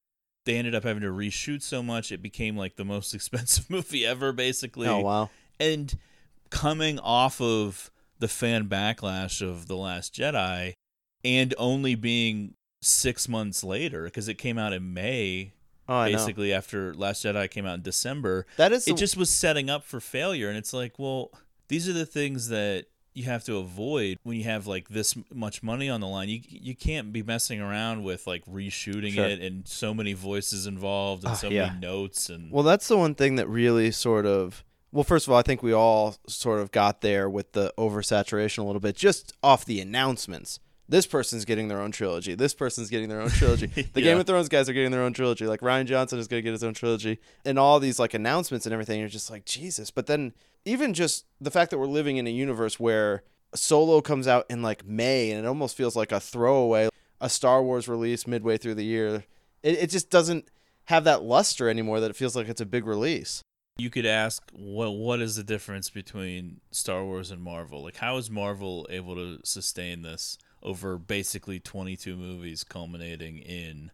[0.45, 4.05] they ended up having to reshoot so much it became like the most expensive movie
[4.05, 5.97] ever basically oh wow and
[6.49, 10.73] coming off of the fan backlash of the last jedi
[11.23, 15.53] and only being six months later because it came out in may
[15.87, 18.97] oh I know basically after last jedi came out in december that is it the-
[18.97, 21.31] just was setting up for failure and it's like well
[21.67, 25.61] these are the things that you have to avoid when you have like this much
[25.61, 29.25] money on the line you you can't be messing around with like reshooting Sure.
[29.25, 31.67] it and so many voices involved and Ah, so yeah.
[31.67, 34.63] many notes and Well, that's the one thing that really sort of.
[34.93, 38.59] Well, first of all, I think we all sort of got there with the oversaturation
[38.59, 40.59] a little bit, just off the announcements.
[40.91, 42.35] This person's getting their own trilogy.
[42.35, 43.67] This person's getting their own trilogy.
[43.93, 44.11] The Yeah.
[44.11, 45.47] Game of Thrones guys are getting their own trilogy.
[45.47, 48.65] Like Rian Johnson is going to get his own trilogy, and all these like announcements
[48.65, 48.99] and everything.
[48.99, 49.89] You're just like Jesus.
[49.89, 50.33] But then
[50.65, 53.23] even just the fact that we're living in a universe where
[53.55, 56.89] Solo comes out in like May, and it almost feels like a throwaway,
[57.21, 59.23] a Star Wars release midway through the year.
[59.63, 60.49] It, it just doesn't
[60.85, 63.41] have that luster anymore that it feels like it's a big release.
[63.77, 67.81] you could ask what what is the difference between Star Wars and Marvel?
[67.81, 73.91] Like how is Marvel able to sustain this over basically 22 movies culminating in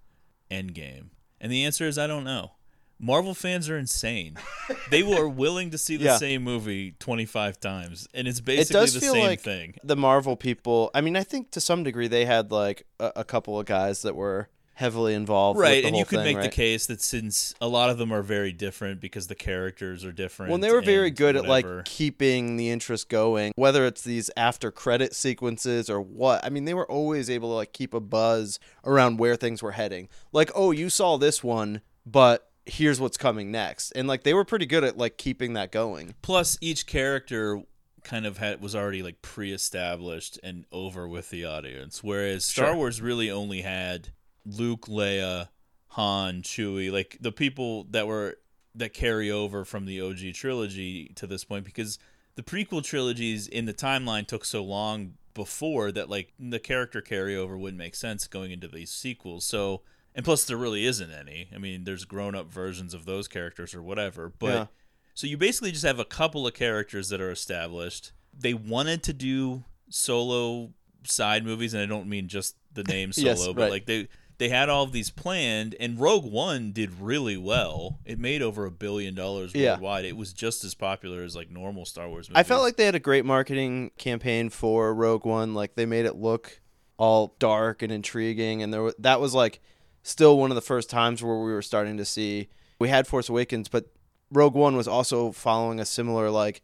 [0.51, 1.09] Endgame?
[1.39, 2.51] And the answer is I don't know.
[2.99, 4.37] Marvel fans are insane.
[4.89, 6.17] they were willing to see the Yeah.
[6.17, 9.75] same movie 25 times and it's It basically does the feel same like thing.
[9.83, 10.89] the Marvel people.
[10.95, 14.01] I mean, I think to some degree they had like a, a couple of guys
[14.01, 15.57] that were heavily involved.
[15.57, 18.13] with Right, and you could thing, make the case that since a lot of them
[18.13, 20.51] are very different because the characters are different.
[20.51, 24.69] Well, they were very good at like keeping the interest going, whether it's these after
[24.69, 26.45] credit sequences or what.
[26.45, 29.71] I mean, they were always able to like keep a buzz around where things were
[29.71, 30.09] heading.
[30.31, 34.45] Like, oh, you saw this one, but here's what's coming next, and like they were
[34.45, 36.13] pretty good at like keeping that going.
[36.21, 37.63] Plus, each character
[38.03, 42.75] kind of had was already like pre-established and over with the audience, whereas Star Sure.
[42.75, 44.09] Wars really only had
[44.47, 45.49] Luke, Leia,
[45.89, 48.37] Han, Chewie, like the people that were
[48.75, 51.97] that carry over from the OG trilogy to this point because
[52.35, 57.57] the prequel trilogies in the timeline took so long before that like the character carryover
[57.59, 59.45] wouldn't make sense going into these sequels.
[59.45, 59.81] So
[60.13, 61.47] and plus there really isn't any.
[61.53, 64.65] I mean, there's grown-up versions of those characters or whatever, but Yeah.
[65.13, 68.11] so you basically just have a couple of characters that are established.
[68.33, 70.71] They wanted to do solo
[71.03, 73.71] side movies, and I don't mean just the name solo, Yes, but right.
[73.71, 74.07] like they
[74.39, 77.99] they had all of these planned, and Rogue One did really well.
[78.05, 79.71] It made over a billion dollars Yeah.
[79.71, 80.05] worldwide.
[80.05, 82.39] It was just as popular as like normal Star Wars movies.
[82.39, 85.53] I felt like they had a great marketing campaign for Rogue One.
[85.53, 86.61] Like they made it look
[86.97, 89.59] all dark and intriguing, and there wa- that was like
[90.03, 92.47] still one of the first times where we were starting to see
[92.79, 93.85] we had Force Awakens, but
[94.31, 96.61] Rogue One was also following a similar like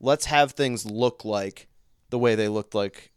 [0.00, 1.68] let's have things look like
[2.10, 3.12] the way they looked like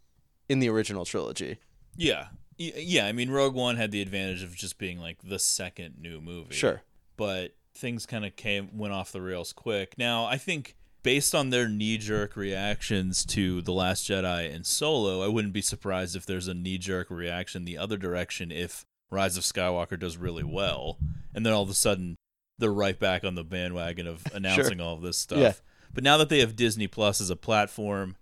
[0.47, 1.58] in the original trilogy.
[1.97, 2.28] yeah,
[2.58, 3.05] yeah.
[3.05, 6.55] I mean, Rogue One had the advantage of just being like the second new movie.
[6.55, 6.82] Sure.
[7.16, 9.93] but things kind of came went off the rails quick.
[9.97, 15.28] Now, I think based on their knee-jerk reactions to The Last Jedi and Solo, I
[15.28, 19.97] wouldn't be surprised if there's a knee-jerk reaction the other direction if Rise of Skywalker
[19.97, 20.97] does really well,
[21.34, 22.16] and then all of a sudden
[22.58, 25.39] they're right back on the bandwagon of announcing all of this stuff.
[25.39, 25.53] Yeah.
[25.93, 28.16] But now that they have Disney Plus as a platform,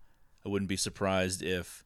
[0.45, 1.84] I wouldn't be surprised if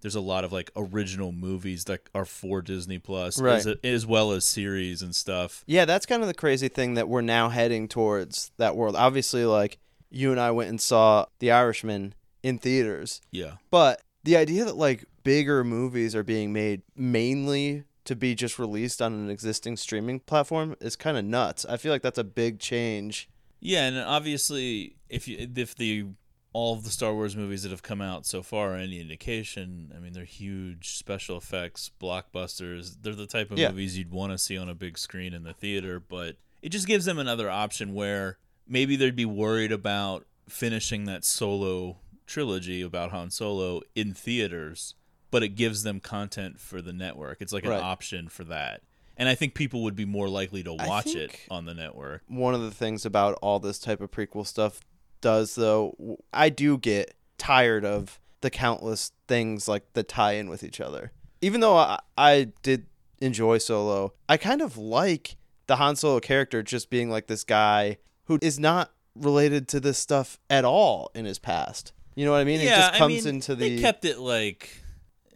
[0.00, 3.56] there's a lot of like original movies that are for Disney Plus, Right.
[3.66, 5.64] as, as well as series and stuff.
[5.66, 8.94] Yeah, that's kind of the crazy thing that we're now heading towards that world.
[8.96, 9.78] Obviously, like
[10.10, 13.54] you and I went and saw The Irishman in theaters, Yeah.
[13.70, 19.02] but the idea that like bigger movies are being made mainly to be just released
[19.02, 21.66] on an existing streaming platform is kind of nuts.
[21.68, 23.28] I feel like that's a big change.
[23.60, 26.06] Yeah, and obviously, if you if the
[26.52, 29.92] all of the Star Wars movies that have come out so far are any indication,
[29.94, 32.96] I mean, they're huge special effects blockbusters.
[33.02, 33.68] They're the type of Yeah.
[33.70, 36.86] movies you'd want to see on a big screen in the theater, but it just
[36.86, 43.10] gives them another option where maybe they'd be worried about finishing that solo trilogy about
[43.10, 44.94] Han Solo in theaters,
[45.30, 47.40] but it gives them content for the network.
[47.40, 48.82] It's like an option for that.
[49.16, 52.22] And I think people would be more likely to watch it on the network.
[52.28, 54.80] One of the things about all this type of prequel stuff
[55.20, 60.62] does though, i do get tired of the countless things like that tie in with
[60.62, 61.12] each other.
[61.40, 62.86] Even though I, I did
[63.20, 67.98] enjoy Solo, I kind of like the Han Solo character just being like this guy
[68.24, 71.92] who is not related to this stuff at all in his past.
[72.14, 72.60] You know what I mean?
[72.60, 74.82] yeah, it just I comes mean, into They the kept it like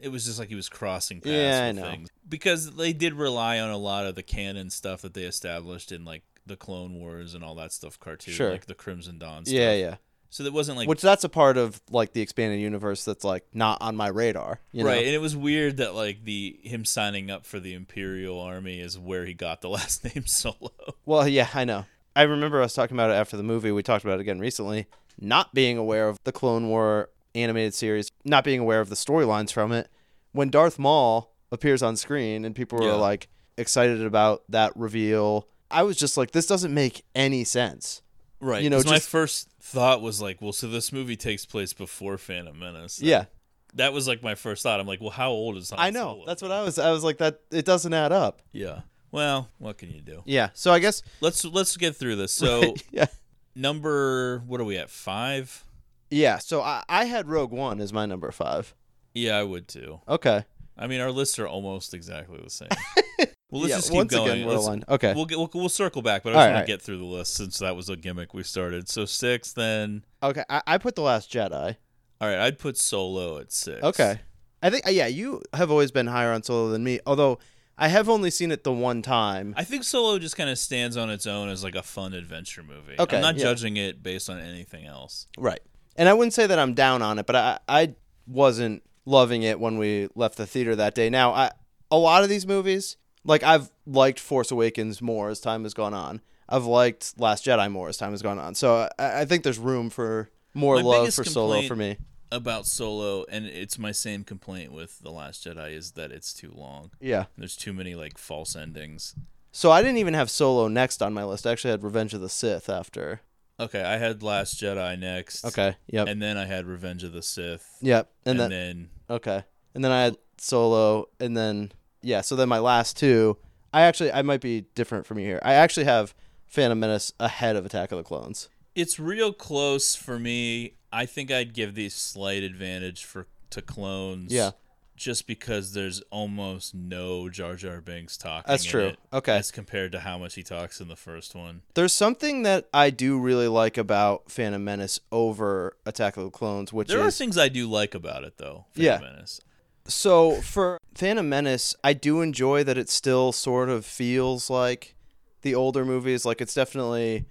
[0.01, 1.83] it was just like he was crossing paths Yeah, I know.
[1.83, 5.93] things because they did rely on a lot of the canon stuff that they established
[5.93, 8.51] in like the Clone Wars and all that stuff cartoon, Sure.
[8.51, 9.55] like the Crimson Dawn stuff.
[9.55, 9.97] Yeah, yeah.
[10.31, 13.45] So it wasn't like Which that's a part of like the expanded universe that's like
[13.53, 14.61] not on my radar.
[14.73, 14.89] You know?
[14.91, 18.81] right, and it was weird that like the him signing up for the Imperial Army
[18.81, 20.71] is where he got the last name Solo.
[21.05, 21.85] Well, yeah, I know.
[22.17, 23.73] I remember us talking about it after the movie.
[23.73, 24.87] We talked about it again recently.
[25.21, 29.53] Not being aware of the Clone War animated series, not being aware of the storylines
[29.53, 29.89] from it.
[30.33, 32.95] When Darth Maul appears on screen and people were Yeah.
[32.95, 33.29] like
[33.59, 38.03] excited about that reveal, I was just like, this doesn't make any sense.
[38.41, 38.63] Right.
[38.63, 41.73] You know, 'cause my just- first thought was like, well, so this movie takes place
[41.73, 43.01] before Phantom Menace.
[43.01, 43.27] Yeah,
[43.75, 44.81] That was like my first thought.
[44.81, 46.15] I'm like, well, how old is Han I know.
[46.15, 46.27] Solo?
[46.27, 46.79] That's what I was.
[46.79, 48.43] I was like, that it doesn't add up.
[48.53, 48.81] Yeah.
[49.13, 50.23] Well, what can you do?
[50.27, 50.51] Yeah.
[50.55, 51.03] So I guess.
[51.21, 52.33] Let's let's get through this.
[52.33, 53.07] So yeah.
[53.55, 54.91] number what are we at?
[54.91, 55.65] Five?
[56.11, 56.39] Yeah.
[56.39, 58.75] So I, I had Rogue One as my number five.
[59.15, 60.01] Yeah, I would too.
[60.09, 60.45] Okay.
[60.77, 62.69] I mean, our lists are almost exactly the same.
[63.53, 64.31] Well, let's Yeah, just keep once going.
[64.31, 64.85] again, we're Let's- aligned.
[64.89, 65.13] Okay.
[65.15, 66.97] We'll, get, we'll we'll circle back, but I just right, want all to get through
[66.97, 68.89] the list since that was a gimmick we started.
[68.89, 70.05] So six, then.
[70.23, 70.43] Okay.
[70.49, 71.77] I, I put the Last Jedi.
[72.19, 73.83] All right, I'd put Solo at six.
[73.83, 74.21] Okay.
[74.63, 77.01] I think yeah, you have always been higher on Solo than me.
[77.07, 77.41] Although
[77.77, 79.53] I have only seen it the one time.
[79.57, 82.63] I think Solo just kind of stands on its own as like a fun adventure
[82.63, 82.95] movie.
[82.99, 83.43] Okay, I'm not yeah.
[83.43, 85.27] judging it based on anything else.
[85.37, 85.61] Right.
[85.97, 87.95] And I wouldn't say that I'm down on it, but I I
[88.27, 91.11] wasn't loving it when we left the theater that day.
[91.11, 91.51] Now, I
[91.91, 95.95] a lot of these movies, like I've liked Force Awakens more as time has gone
[95.95, 96.21] on.
[96.49, 98.55] I've liked Last Jedi more as time has gone on.
[98.55, 101.97] So I, I think there's room for more My love for Solo for me.
[102.31, 106.51] About Solo, and it's my same complaint with The Last Jedi, is that it's too
[106.55, 106.91] long.
[106.99, 107.27] Yeah.
[107.37, 109.15] There's too many like false endings.
[109.51, 111.47] So I didn't even have Solo next on my list.
[111.47, 113.21] I actually had Revenge of the Sith after.
[113.61, 115.45] Okay, I had Last Jedi next.
[115.45, 115.77] Okay.
[115.89, 116.09] Yep.
[116.09, 117.77] And then I had Revenge of the Sith.
[117.83, 118.11] yep.
[118.25, 119.45] And, And, then then Okay.
[119.75, 121.73] And then I had Solo and then
[122.03, 123.37] yeah, so then my last two,
[123.73, 125.41] I actually I might be different from you here.
[125.43, 126.15] I actually have
[126.47, 128.49] Phantom Menace ahead of Attack of the Clones.
[128.75, 130.75] it's real close for me.
[130.93, 134.33] I think I'd give the slight advantage for to clones.
[134.33, 134.51] Yeah.
[134.95, 138.45] Just because there's almost no Jar Jar Binks talking.
[138.47, 138.93] That's true.
[139.13, 139.37] Okay.
[139.37, 141.63] As compared to how much he talks in the first one.
[141.75, 146.73] There's something that I do really like about Phantom Menace over Attack of the Clones,
[146.73, 148.67] which There are things I do like about it though.
[148.75, 148.99] Phantom Yeah.
[149.01, 149.41] Menace.
[149.87, 154.95] So for Phantom Menace, I do enjoy that it still sort of feels like
[155.43, 156.25] the older movies.
[156.25, 157.27] Like it's definitely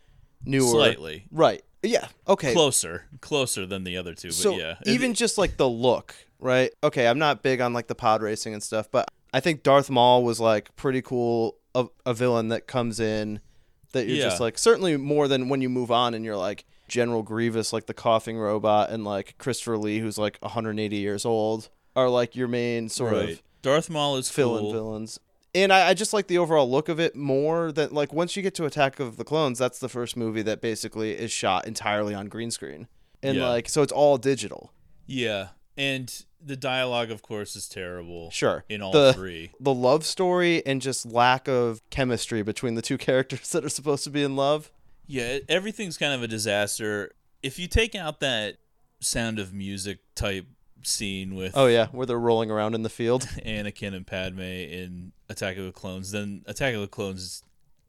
[0.46, 0.70] newer.
[0.70, 1.26] Slightly.
[1.32, 1.64] Right.
[1.84, 2.08] Yeah.
[2.28, 2.54] Okay.
[2.54, 3.06] Closer.
[3.22, 4.76] Closer than the other two, but so yeah.
[4.86, 6.72] even just like the look, right?
[6.84, 9.90] Okay, I'm not big on like the pod racing and stuff, but I think Darth
[9.90, 11.58] Maul was like pretty cool.
[11.74, 13.40] A, a villain that comes in
[13.94, 17.24] that you're just like certainly more than when you move on and you're like General
[17.24, 22.10] Grievous, like the coughing robot, and like Christopher Lee, who's like 180 years old, are
[22.10, 23.30] like your main sort right.
[23.32, 24.74] of Darth Maul is villain cool.
[24.74, 25.20] villains.
[25.54, 28.42] And I, I just like the overall look of it more than like once you
[28.44, 32.14] get to Attack of the Clones, that's the first movie that basically is shot entirely
[32.16, 32.88] on green screen.
[33.22, 33.50] And Yeah.
[33.50, 34.72] like so it's all digital.
[35.06, 35.50] Yeah.
[35.78, 38.32] And the dialogue of course is terrible.
[38.32, 38.64] Sure.
[38.70, 39.52] In all The- three.
[39.60, 44.04] The love story and just lack of chemistry between the two characters that are supposed
[44.06, 44.72] to be in love.
[45.06, 47.12] Yeah, everything's kind of a disaster.
[47.44, 48.56] If you take out that
[49.02, 50.46] sound of music type
[50.84, 53.24] scene with Oh yeah, where they're rolling around in the field.
[53.46, 57.44] Anakin and Padme in Attack of the Clones, then Attack of the Clones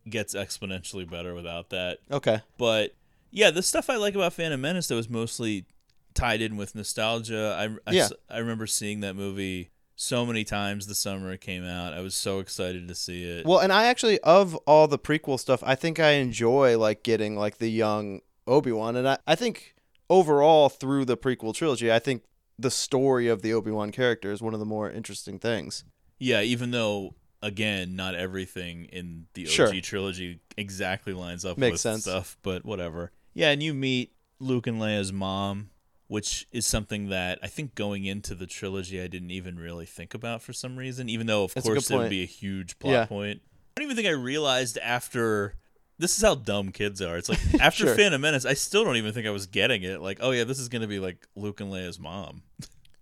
[0.08, 1.98] gets exponentially better without that.
[2.10, 2.40] Okay.
[2.58, 2.94] But
[3.30, 5.66] yeah, the stuff I like about Phantom Menace that was mostly
[6.14, 7.56] tied in with nostalgia.
[7.58, 8.08] I, I, Yeah.
[8.28, 11.92] I remember seeing that movie so many times the summer it came out.
[11.94, 13.46] I was so excited to see it.
[13.46, 17.36] Well, and I actually of all the prequel stuff, I think I enjoy like getting
[17.36, 19.74] like the young Obi-Wan and I, I think
[20.10, 22.22] overall through the prequel trilogy, I think
[22.62, 25.84] the story of the Obi-Wan character is one of the more interesting things.
[26.18, 29.80] yeah, even though again, not everything in the OG Sure.
[29.80, 32.02] trilogy exactly lines up Makes with sense.
[32.02, 33.10] stuff, but whatever.
[33.34, 35.70] Yeah, and you meet Luke and Leia's mom,
[36.06, 40.14] which is something that I think going into the trilogy I didn't even really think
[40.14, 42.92] about for some reason, even though of That's course it would be a huge plot
[42.92, 43.04] Yeah.
[43.06, 43.40] point.
[43.76, 45.54] I don't even think I realized after
[46.02, 47.16] this is how dumb kids are.
[47.16, 47.94] It's like after Sure.
[47.94, 50.00] Phantom Menace, I still don't even think I was getting it.
[50.00, 52.42] Like, oh yeah, this is gonna be like Luke and Leia's mom.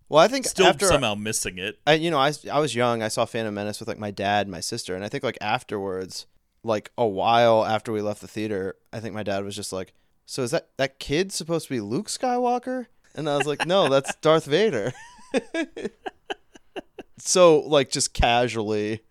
[0.09, 1.79] Well, I think Still after somehow missing it.
[1.87, 4.47] I you know, I I was young, I saw Phantom Menace with like my dad
[4.47, 6.27] and my sister, and I think like afterwards,
[6.63, 9.95] like a while after we left the theater, I think my dad was just like,
[10.27, 13.89] "So is that that kid supposed to be Luke Skywalker?" And I was like, "No,
[13.89, 14.93] that's Darth Vader."
[17.19, 19.03] so like just casually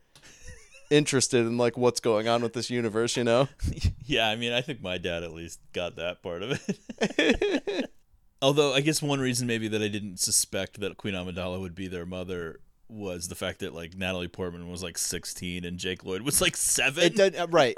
[0.89, 3.47] interested in like what's going on with this universe, you know?
[4.05, 6.59] Yeah, I mean, I think my dad at least got that part of
[6.99, 7.91] it.
[8.41, 11.87] Although, I guess one reason maybe that I didn't suspect that Queen Amidala would be
[11.87, 16.23] their mother was the fact that like Natalie Portman was like 16 and Jake Lloyd
[16.23, 17.03] was like seven.
[17.03, 17.77] It did, uh, right.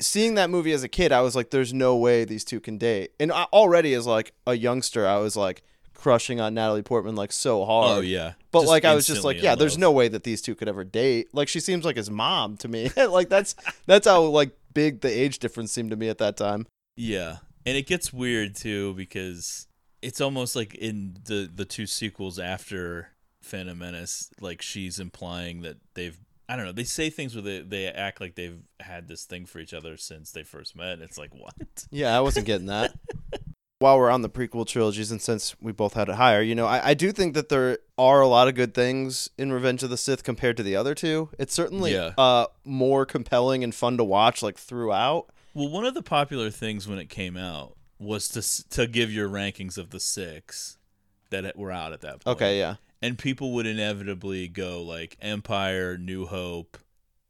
[0.00, 2.78] Seeing that movie as a kid, I was like, "There's no way these two can
[2.78, 5.62] date." And I, already as like a youngster, I was like
[5.96, 7.98] crushing on Natalie Portman like so oh, hard.
[7.98, 10.40] oh yeah, But Just like I was just like, yeah, there's no way that these
[10.42, 11.28] two could ever date.
[11.32, 12.90] Like she seems like his mom to me.
[12.96, 16.66] like that's that's how like big the age difference seemed to me at that time.
[16.96, 19.66] Yeah, and it gets weird too because
[20.02, 23.08] it's almost like in the the two sequels after
[23.42, 26.18] Phantom Menace, like she's implying that they've
[26.48, 26.72] I don't know.
[26.72, 29.96] They say things where they they act like they've had this thing for each other
[29.96, 31.00] since they first met.
[31.00, 31.86] It's like what?
[31.90, 32.92] Yeah, I wasn't getting that.
[33.78, 36.64] While we're on the prequel trilogies, and since we both had it higher, you know,
[36.64, 39.90] I, I do think that there are a lot of good things in Revenge of
[39.90, 41.28] the Sith compared to the other two.
[41.38, 42.12] It's certainly Yeah.
[42.16, 45.26] uh more compelling and fun to watch like throughout.
[45.52, 49.28] Well, one of the popular things when it came out was to to give your
[49.28, 50.78] rankings of the six
[51.28, 52.36] that were out at that point.
[52.36, 52.76] Okay, yeah.
[53.02, 56.78] and people would inevitably go like Empire, New Hope,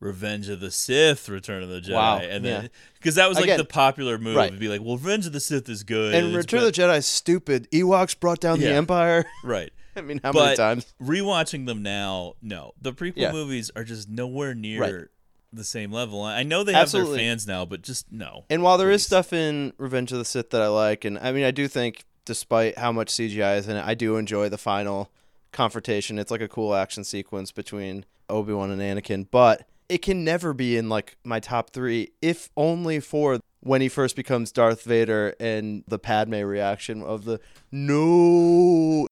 [0.01, 3.45] Revenge of the Sith, Return of the Jedi, Wow, and then because that was like
[3.45, 4.37] Again, the popular move.
[4.37, 4.49] right.
[4.49, 6.99] It'd be like, well, Revenge of the Sith is good, And Return of the Jedi
[6.99, 7.67] is stupid.
[7.73, 9.25] Ewoks brought down the Empire.
[9.45, 9.73] right.
[9.97, 10.93] I mean, how many times?
[11.03, 13.33] rewatching them now, no, the prequel Yeah.
[13.33, 15.09] movies are just nowhere near Right.
[15.51, 16.23] the same level.
[16.23, 17.17] I know they have Absolutely.
[17.17, 18.45] their fans now, but just no.
[18.51, 19.07] And while there is please.
[19.07, 22.05] stuff in Revenge of the Sith that I like, and I mean, I do think,
[22.27, 25.11] despite how much CGI is in it, I do enjoy the final
[25.53, 26.19] confrontation.
[26.19, 30.53] It's like a cool action sequence between Obi Wan and Anakin, but it can never
[30.53, 35.35] be in like my top three, if only for when he first becomes Darth Vader
[35.41, 39.07] and the Padme reaction of the no.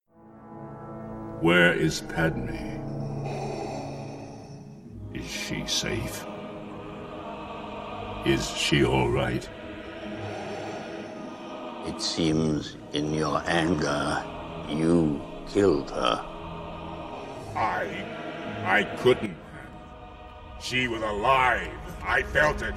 [1.40, 2.54] Where is Padme?
[5.14, 6.24] Is she safe?
[8.24, 9.48] Is she all right?
[11.86, 14.24] It seems in your anger,
[14.70, 16.24] you killed her.
[17.54, 18.04] I.
[18.64, 19.36] I couldn't.
[20.64, 21.70] She was alive.
[22.02, 22.74] I felt it.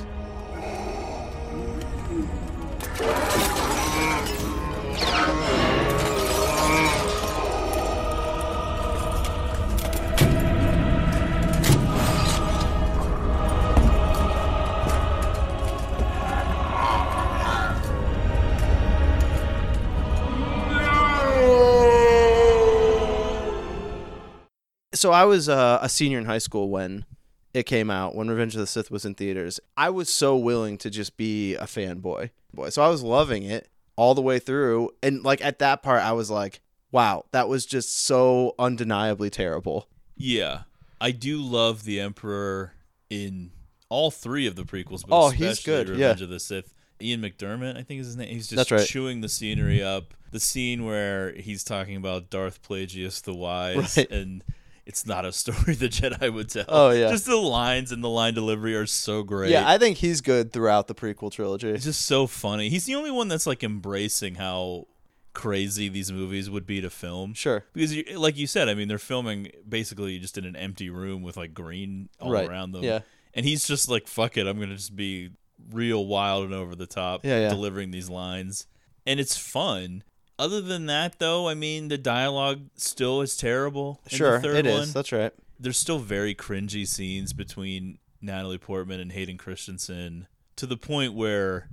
[24.93, 27.05] so I was uh, a senior in high school when
[27.53, 29.59] it came out, when Revenge of the Sith was in theaters.
[29.75, 32.29] I was so willing to just be a fanboy.
[32.53, 34.91] Boy, so I was loving it all the way through.
[35.01, 39.87] And like at that part, I was like, wow, that was just so undeniably terrible.
[40.15, 40.61] Yeah,
[41.01, 42.73] I do love the Emperor
[43.09, 43.51] in
[43.89, 45.05] all three of the prequels.
[45.07, 46.23] But Oh, he's especially good, Revenge yeah.
[46.25, 46.73] of the Sith.
[47.01, 48.29] Ian McDermott, I think is his name.
[48.29, 48.85] He's just right.
[48.85, 50.15] chewing the scenery up.
[50.31, 54.09] The scene where he's talking about Darth Plagueis the Wise, Right.
[54.11, 54.43] and
[54.87, 56.65] it's not a story the Jedi would tell.
[56.67, 57.09] Oh, yeah.
[57.11, 59.51] just the lines and the line delivery are so great.
[59.51, 61.69] Yeah, I think he's good throughout the prequel trilogy.
[61.69, 62.69] It's just so funny.
[62.69, 64.87] He's the only one that's like embracing how
[65.33, 67.33] crazy these movies would be to film.
[67.33, 67.63] Sure.
[67.73, 71.21] Because, you, like you said, I mean, they're filming basically just in an empty room
[71.21, 72.49] with like green all Right.
[72.49, 72.83] around them.
[72.83, 72.99] Yeah.
[73.33, 75.29] And he's just like, fuck it, I'm going to just be
[75.71, 77.49] real wild and over the top Yeah, yeah.
[77.49, 78.65] delivering these lines.
[79.05, 80.03] And it's fun.
[80.39, 83.99] Other than that, though, I mean, the dialogue still is terrible.
[84.05, 84.79] in the Sure, it is.
[84.79, 85.33] one That's right.
[85.59, 91.69] there's still very cringy scenes between Natalie Portman and Hayden Christensen to the point where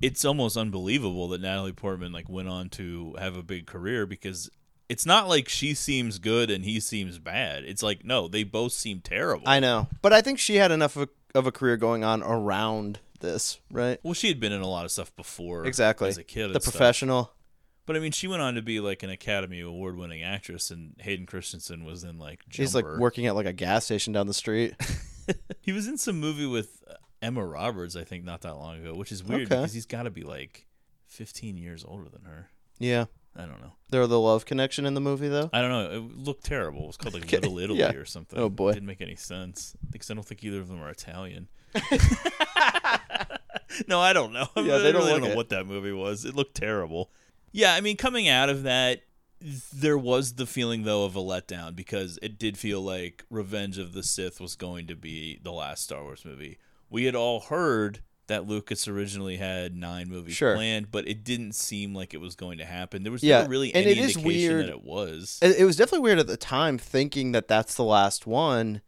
[0.00, 4.50] it's almost unbelievable that Natalie Portman like went on to have a big career because
[4.88, 7.64] it's not like she seems good and he seems bad.
[7.64, 9.48] It's like no, they both seem terrible.
[9.48, 12.22] I know, but I think she had enough of a, of a career going on
[12.22, 13.98] around this, right?
[14.02, 16.08] well, she had been in a lot of stuff before, Exactly.
[16.08, 16.50] as a kid.
[16.50, 16.74] the and stuff.
[17.88, 20.94] But I mean, she went on to be like an Academy Award winning actress, and
[21.00, 24.34] Hayden Christensen was in like He's like working at like a gas station down the
[24.34, 24.74] street.
[25.60, 26.82] He was in some movie with
[27.20, 29.56] Emma Roberts, I think, not that long ago, which is weird Okay.
[29.56, 30.66] because he's got to be like
[31.08, 32.48] 15 years older than her.
[32.78, 33.72] yeah, I don't know.
[33.90, 35.50] they're the love connection in the movie though.
[35.52, 35.90] I don't know.
[35.96, 36.84] It looked terrible.
[36.84, 37.92] It was called like Okay, Little Italy yeah.
[37.92, 38.38] or something.
[38.38, 38.70] Oh, boy.
[38.70, 41.48] it didn't make any sense because I don't think either of them are Italian.
[43.86, 44.48] no, I don't know.
[44.56, 45.36] Yeah, I they really don't don't know it.
[45.36, 46.24] what that movie was.
[46.24, 47.10] It looked terrible.
[47.52, 49.02] Yeah, I mean, coming out of that,
[49.72, 53.92] there was the feeling though of a letdown because it did feel like Revenge of
[53.92, 56.58] the Sith was going to be the last Star Wars movie.
[56.90, 60.54] We had all heard that Lucas originally had nine movies Sure.
[60.54, 63.02] planned, but it didn't seem like it was going to happen.
[63.02, 65.38] There was Yeah, never really and any it is indication weird- that it was.
[65.40, 68.82] It, it was definitely weird at the time thinking that that's the last one,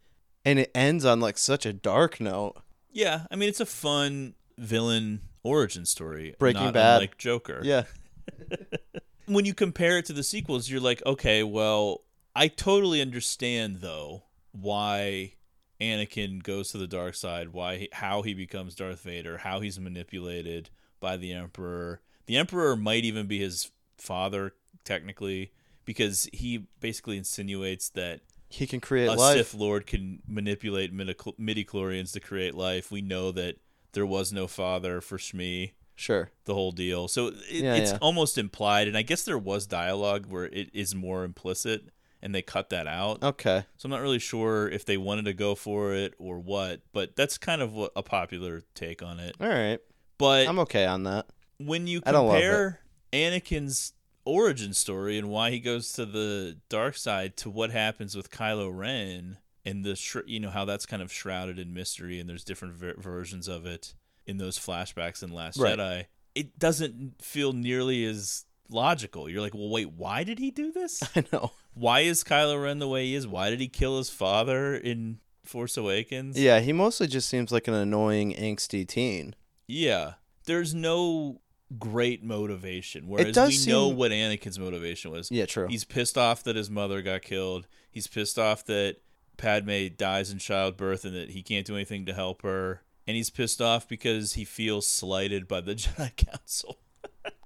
[0.45, 2.55] and it ends on like such a dark note.
[2.91, 6.35] Yeah, I mean it's a fun villain origin story.
[6.37, 6.97] Breaking not Bad.
[6.99, 7.61] like Joker.
[7.63, 7.85] Yeah,
[9.25, 12.01] When you compare it to the sequels, you're like, okay, well,
[12.35, 15.33] I totally understand though why
[15.79, 19.79] Anakin goes to the dark side, why he, how he becomes Darth Vader, how he's
[19.79, 20.69] manipulated
[20.99, 22.01] by the Emperor.
[22.25, 24.53] The Emperor might even be his father
[24.83, 25.51] technically
[25.85, 29.37] because he basically insinuates that he can create a life.
[29.37, 32.91] Sith Lord can manipulate midi chlorians to create life.
[32.91, 33.55] We know that
[33.93, 36.31] there was no father for Shmi, Sure.
[36.45, 37.07] the whole deal.
[37.07, 37.97] So it, Yeah, it's yeah.
[38.01, 41.89] almost implied, and I guess there was dialogue where it is more implicit,
[42.21, 43.23] and they cut that out.
[43.23, 43.65] Okay.
[43.77, 47.15] So I'm not really sure if they wanted to go for it or what, but
[47.15, 49.35] that's kind of what a popular take on it.
[49.39, 49.79] All right.
[50.17, 51.25] But I'm okay on that.
[51.57, 52.41] when you I don't love it.
[52.41, 52.79] compare
[53.11, 53.93] Anakin's
[54.25, 58.69] origin story and why he goes to the dark side to what happens with Kylo
[58.75, 62.43] Ren and the sh- you know how that's kind of shrouded in mystery and there's
[62.43, 63.95] different ver- versions of it
[64.31, 65.77] in those flashbacks in Last Right.
[65.77, 70.71] Jedi it doesn't feel nearly as logical you're like well wait why did he do
[70.71, 71.51] this I know.
[71.75, 75.19] why is Kylo Ren the way he is why did he kill his father in
[75.43, 79.35] Force Awakens Yeah, he mostly just seems like an annoying, angsty teen.
[79.67, 80.13] Yeah.
[80.45, 81.41] There's no
[81.79, 83.07] great motivation.
[83.07, 85.29] Whereas we does know seem- what Anakin's motivation was.
[85.31, 85.67] Yeah, true.
[85.67, 87.67] He's pissed off that his mother got killed.
[87.89, 88.97] He's pissed off that
[89.37, 92.83] Padme dies in childbirth and that he can't do anything to help her.
[93.11, 96.77] And he's pissed off because he feels slighted by the Jedi Council.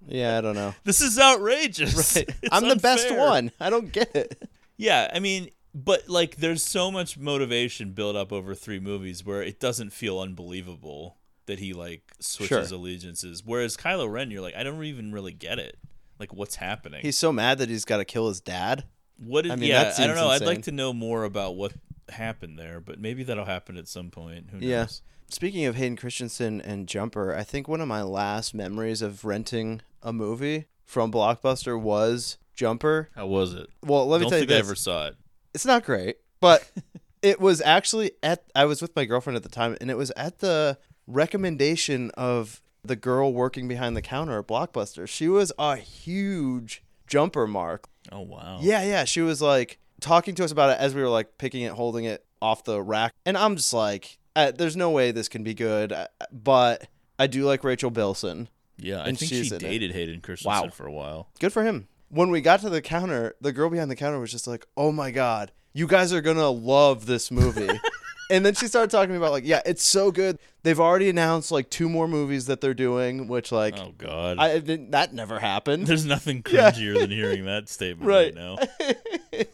[0.08, 0.76] Yeah, I don't know.
[0.84, 2.16] This is outrageous.
[2.16, 2.30] Right.
[2.52, 3.52] I'm the best one.
[3.60, 4.48] I don't get it.
[4.78, 9.42] Yeah, I mean, but like there's so much motivation built up over three movies where
[9.42, 12.78] it doesn't feel unbelievable that he like switches Sure.
[12.78, 13.42] allegiances.
[13.44, 15.80] Whereas Kylo Ren, you're like, I don't even really get it.
[16.20, 17.02] Like what's happening?
[17.02, 18.84] He's so mad that he's got to kill his dad.
[19.18, 20.28] what did I mean, yeah, I don't know.
[20.30, 21.74] I'd like to know more about what
[22.10, 24.52] happened there, but maybe that'll happen at some point.
[24.52, 24.70] Who knows?
[24.70, 24.86] Yeah.
[25.30, 29.82] Speaking of Hayden Christensen and Jumper, I think one of my last memories of renting
[30.02, 33.10] a movie from Blockbuster was Jumper.
[33.16, 33.70] How was it?
[33.84, 35.16] Well, let me don't tell you think I ever saw it.
[35.54, 36.70] It's not great, but
[37.22, 40.12] it was actually at I was with my girlfriend at the time and it was
[40.12, 45.08] at the recommendation of the girl working behind the counter at Blockbuster.
[45.08, 47.90] She was a huge Jumper mark.
[48.12, 48.60] Oh wow.
[48.62, 49.06] Yeah, yeah.
[49.06, 52.06] She was like talking to us about it as we were like picking it, holding
[52.06, 53.14] it off the rack.
[53.26, 55.92] And I'm just like, uh, there's no way this can be good.
[55.92, 56.88] uh, But
[57.20, 58.50] I do like Rachel Bilson.
[58.78, 59.60] Yeah, I think she in it.
[59.60, 60.70] dated Hayden Christensen Wow.
[60.70, 61.30] for a while.
[61.40, 61.88] Good for him.
[62.10, 64.92] When we got to the counter, the girl behind the counter was just like, oh
[64.92, 67.70] my God, you guys are going to love this movie.
[68.30, 70.40] and then she started talking about, like, yeah, it's so good.
[70.64, 74.38] They've already announced like two more movies that they're doing, which, like, Oh god.
[74.40, 75.86] I didn't, that never happened.
[75.88, 76.72] There's nothing Yeah.
[76.72, 78.34] cringier than hearing that statement Right.
[78.36, 78.58] right, now.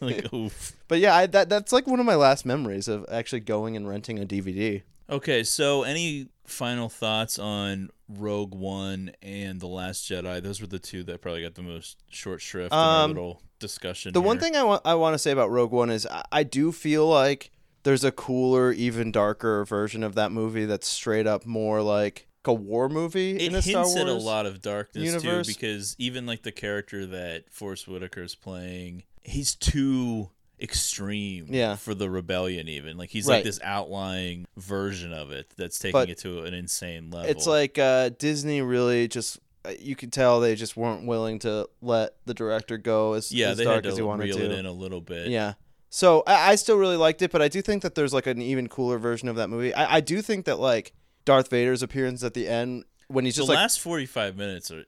[0.00, 0.72] like, oof.
[0.88, 3.88] But yeah, I, that that's like one of my last memories of actually going and
[3.88, 4.82] renting a DVD.
[5.10, 10.42] Okay, so any final thoughts on Rogue One and The Last Jedi?
[10.42, 13.42] Those were the two that probably got the most short shrift in our Um, little
[13.58, 14.12] discussion.
[14.14, 16.42] The one thing I want I want to say about Rogue One is I, I
[16.44, 17.50] do feel like
[17.84, 22.52] there's a cooler, even darker version of that movie that's straight up more like a
[22.52, 23.96] war movie it in a hints Star Wars.
[23.96, 25.46] at a lot of darkness universe.
[25.46, 30.30] too, because even like the character that Forest Whitaker's playing, he's too
[30.60, 31.76] extreme Yeah.
[31.76, 32.68] for the rebellion.
[32.68, 33.36] Even like he's Right.
[33.36, 37.30] like this outlying version of it that's taking But it to an insane level.
[37.30, 41.68] It's like uh, Disney really just uh, you could tell they just weren't willing to
[41.80, 44.44] let the director go as yeah, as they dark as he to wanted reel to.
[44.46, 45.28] it in a little bit.
[45.28, 45.54] Yeah.
[45.94, 48.40] So I, I still really liked it, but I do think that there's like an
[48.40, 49.74] even cooler version of that movie.
[49.74, 50.94] I, I do think that like
[51.26, 54.70] Darth Vader's appearance at the end when he's The just like the last 45 minutes
[54.70, 54.84] are,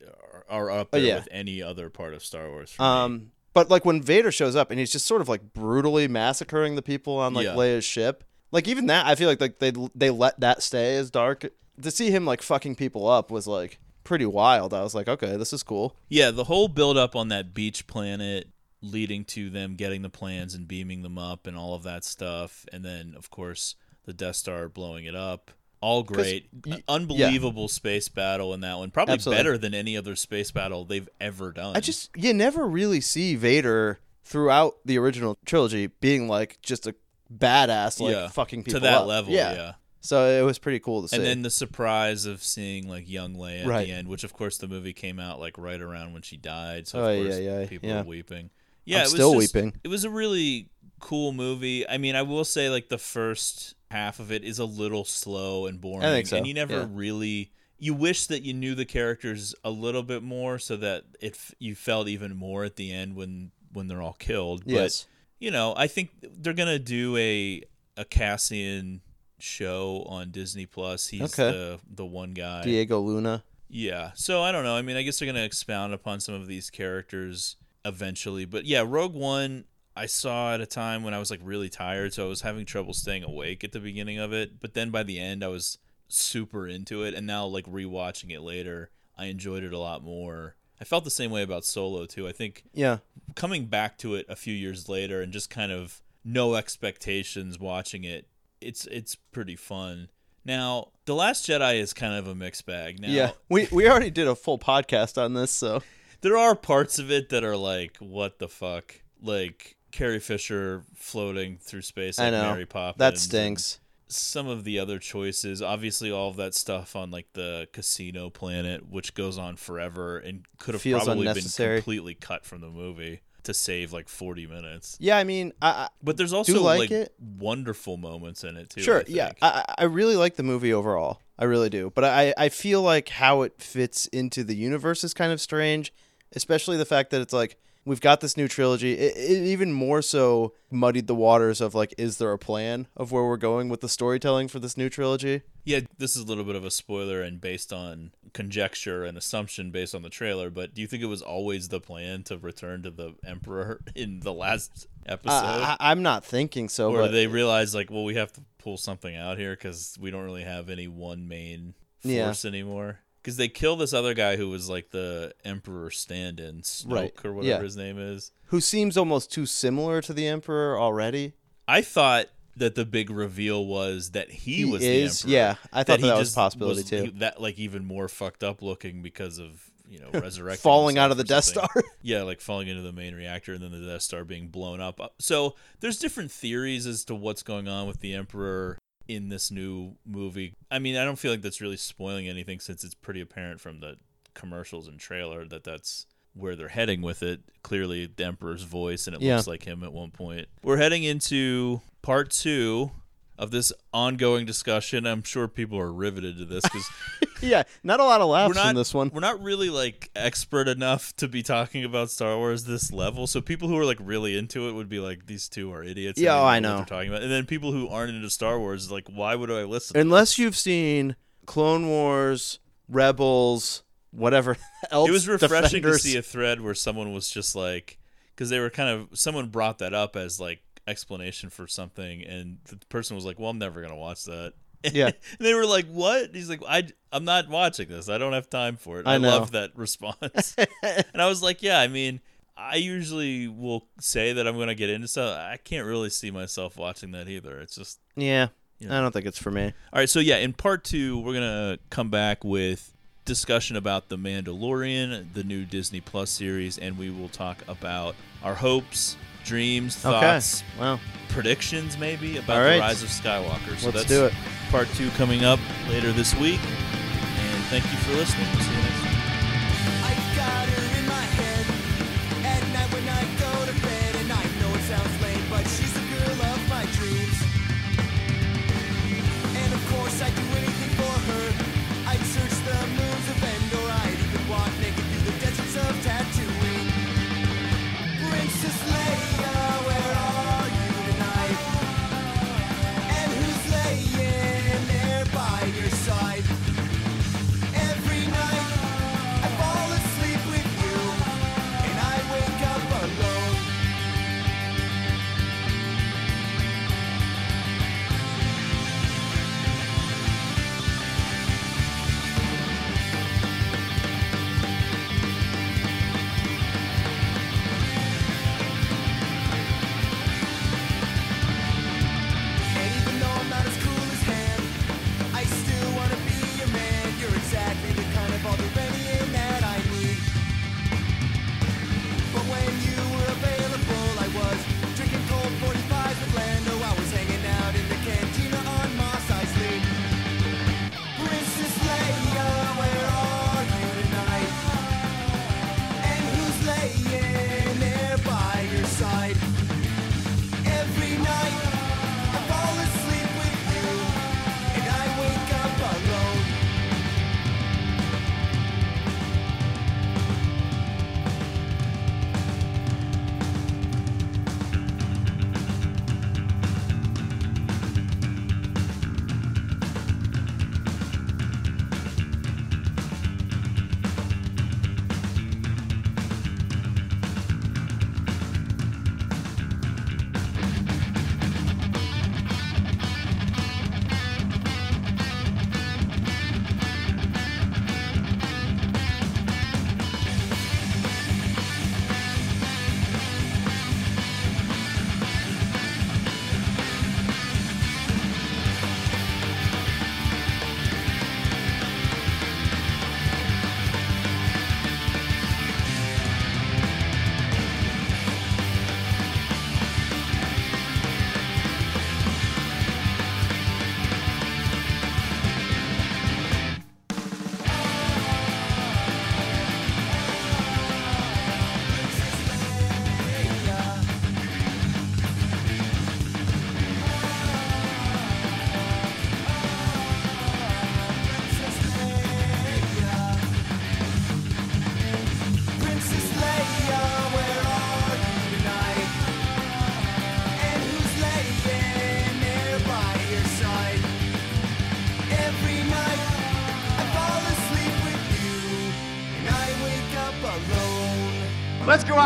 [0.49, 1.17] are, are up Oh, there yeah.
[1.17, 2.73] with any other part of Star Wars.
[2.73, 2.89] For me.
[2.89, 6.75] Um, but like when Vader shows up and he's just sort of like brutally massacring
[6.75, 7.55] the people on like Yeah.
[7.55, 11.11] Leia's ship, like even that, I feel like like they they let that stay as
[11.11, 11.45] dark.
[11.83, 14.73] To see him like fucking people up was like pretty wild.
[14.73, 15.97] I was like, okay, this is cool.
[16.09, 18.49] Yeah, the whole build up on that beach planet
[18.85, 22.67] leading to them getting the plans and beaming them up and all of that stuff.
[22.73, 23.75] And then, of course,
[24.05, 25.51] the Death Star blowing it up.
[25.81, 26.49] All great.
[26.89, 28.91] Unbelievable space battle in that one.
[28.91, 29.39] Probably Absolutely.
[29.43, 31.77] better than any other space battle they've ever done.
[31.77, 36.95] I just you never really see Vader throughout the original trilogy being like just a
[37.35, 39.07] badass like Yeah, fucking to that up.
[39.07, 39.73] level, yeah.
[40.01, 41.17] So it was pretty cool to see.
[41.17, 43.87] And then the surprise of seeing like young Leia at Right.
[43.87, 46.87] the end, which of course the movie came out like right around when she died,
[46.87, 47.99] so Oh, of yeah, course yeah, people yeah.
[48.03, 48.51] were weeping.
[48.85, 49.81] Yeah, I'm it was still just- weeping.
[49.85, 50.71] It was a really
[51.01, 51.87] cool movie.
[51.89, 55.67] I mean, I will say like the first half of it is a little slow
[55.67, 56.87] and boring, I think so, and you never yeah.
[56.91, 57.53] really.
[57.79, 61.55] You wish that you knew the characters a little bit more, so that it f-
[61.59, 64.63] you felt even more at the end when when they're all killed.
[64.65, 65.03] Yes.
[65.03, 67.63] But you know, I think they're gonna do a
[67.97, 69.01] a Cassian
[69.39, 71.09] show on Disney Plus.
[71.09, 71.51] He's Okay.
[71.51, 72.63] the the one guy.
[72.63, 73.43] Diego Luna.
[73.69, 74.13] Yeah.
[74.15, 74.77] So I don't know.
[74.77, 78.45] I mean, I guess they're going to expound upon some of these characters eventually.
[78.45, 79.65] But yeah, Rogue One
[79.97, 82.65] I saw at a time when I was like really tired, so I was having
[82.67, 84.61] trouble staying awake at the beginning of it.
[84.61, 85.79] But then by the end I was
[86.09, 90.57] super into it and now like rewatching it later, I enjoyed it a lot more.
[90.81, 92.27] I felt the same way about Solo too.
[92.27, 92.99] I think Yeah.
[93.37, 98.05] coming back to it a few years later and just kind of no expectations watching
[98.05, 98.27] it,
[98.61, 100.09] it's it's pretty fun.
[100.45, 103.01] Now, The Last Jedi is kind of a mixed bag.
[103.01, 103.31] Now, Yeah.
[103.49, 105.83] We we already did a full podcast on this, so
[106.25, 108.95] there are parts of it that are like, what the fuck?
[109.23, 112.51] Like Carrie Fisher floating through space I know.
[112.51, 112.99] Mary Poppins.
[112.99, 113.79] that stinks.
[114.09, 118.89] Some of the other choices, obviously, all of that stuff on like the casino planet,
[118.89, 123.21] which goes on forever and could have Feels probably been completely cut from the movie
[123.43, 124.97] to save like 40 minutes.
[125.01, 127.15] Yeah, I mean, I, I But there's also like like, it.
[127.19, 128.81] wonderful moments in it too.
[128.81, 129.33] Sure, I yeah.
[129.43, 131.21] I, I really like the movie overall.
[131.39, 131.93] I really do.
[131.95, 135.93] But I, I feel like how it fits into the universe is kind of strange,
[136.35, 137.57] especially the fact that it's like
[137.87, 138.95] we've got this new trilogy.
[138.95, 143.13] It, it even more so muddied the waters of like, is there a plan of
[143.13, 145.43] where we're going with the storytelling for this new trilogy?
[145.65, 149.71] Yeah, this is a little bit of a spoiler and based on conjecture and assumption
[149.71, 152.83] based on the trailer, but do you think it was always the plan to return
[152.83, 155.33] to the Emperor in the last episode?
[155.35, 158.43] I, I, I'm not thinking so, or but they realized, like, well, we have to
[158.59, 162.27] pull something out here because we don't really have any one main Yeah.
[162.27, 163.01] force anymore?
[163.25, 167.15] Because they kill this other guy who was like the Emperor stand in, Snoke Right,
[167.25, 167.63] or whatever yeah.
[167.63, 168.33] his name is.
[168.49, 171.33] who seems almost too similar to the Emperor already.
[171.67, 175.23] I thought that the big reveal was that he, He was is?
[175.23, 175.39] the emperor.
[175.39, 177.03] Yeah, I thought he that was a possibility, too.
[177.05, 181.11] he- that like even more fucked up looking because of you know resurrecting Falling out
[181.11, 181.45] of the Death.
[181.45, 181.69] Star.
[182.03, 185.01] yeah, like falling into the main reactor and then the Death Star being blown up.
[185.19, 188.79] So there's different theories as to what's going on with the Emperor
[189.09, 190.55] in this new movie.
[190.71, 193.81] I mean, I don't feel like that's really spoiling anything since it's pretty apparent from
[193.81, 193.97] the
[194.35, 197.41] commercials and trailer that that's where they're heading with it.
[197.63, 199.37] Clearly, the Emperor's voice, and it Yeah.
[199.37, 200.49] looks like him at one point.
[200.63, 202.91] We're heading into part two
[203.39, 205.07] of this ongoing discussion.
[205.07, 206.89] I'm sure people are riveted to this because
[207.43, 209.11] yeah, not a lot of laughs not in this one.
[209.13, 213.27] We're not really like expert enough to be talking about Star Wars this level.
[213.27, 216.21] So people who are like really into it would be like, these two are idiots.
[216.21, 216.77] Yeah, oh, I know.
[216.77, 217.23] they're talking about.
[217.23, 219.97] And then people who aren't into Star Wars, like, why would I listen?
[219.97, 221.17] Unless you've seen
[221.47, 224.57] Clone Wars, Rebels, whatever
[224.91, 225.09] else.
[225.09, 226.03] it was refreshing Defenders.
[226.03, 227.99] to see a thread where someone was just like
[228.35, 232.59] because they were kind of someone brought that up as like explanation for something and
[232.65, 234.53] the person was like well i'm never gonna watch that.
[234.93, 235.07] Yeah.
[235.07, 236.35] and they were like what?
[236.35, 238.11] He's like i i'm not watching this.
[238.11, 239.07] I don't have time for it.
[239.07, 240.55] I i, love that response.
[240.83, 242.21] And i was like yeah i mean
[242.57, 245.39] i usually will say that i'm gonna get into stuff.
[245.39, 247.59] I can't really see myself watching that either.
[247.61, 248.99] It's just Yeah, Yeah.
[248.99, 249.65] I don't think it's for me.
[249.93, 252.93] all right, so yeah, in part two, we're gonna come back with
[253.25, 258.55] discussion about the Mandalorian, the new Disney Plus series, and we will talk about our
[258.55, 260.81] hopes, dreams, thoughts, Okay.
[260.81, 263.77] Well, predictions, maybe about All the rise of Skywalker.
[263.79, 264.33] So Let's that's do it.
[264.71, 268.47] Part two coming up later this week, and thank you for listening.
[268.53, 268.65] We'll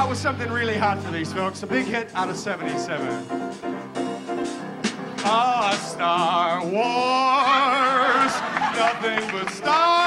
[0.08, 1.62] with something really hot for these folks.
[1.62, 3.26] A big hit out of 77.
[5.24, 8.32] Ah, Star Wars.
[8.78, 9.97] Nothing but Star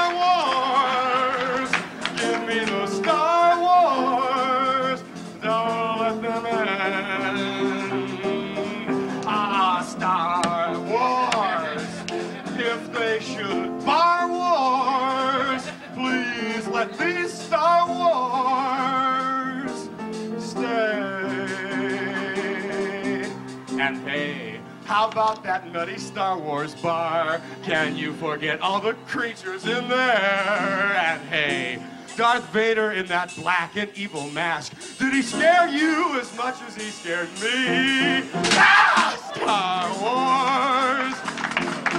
[24.92, 27.40] how about that nutty Star Wars bar?
[27.62, 29.98] Can you forget all the creatures in there?
[29.98, 31.82] And hey,
[32.14, 34.74] Darth Vader in that black and evil mask.
[34.98, 38.28] Did he scare you as much as he scared me?
[38.52, 41.16] Ah, Star Wars!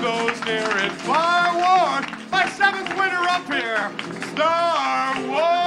[0.03, 2.05] Those near and far wars!
[2.31, 3.91] My seventh winner up here,
[4.33, 5.62] Star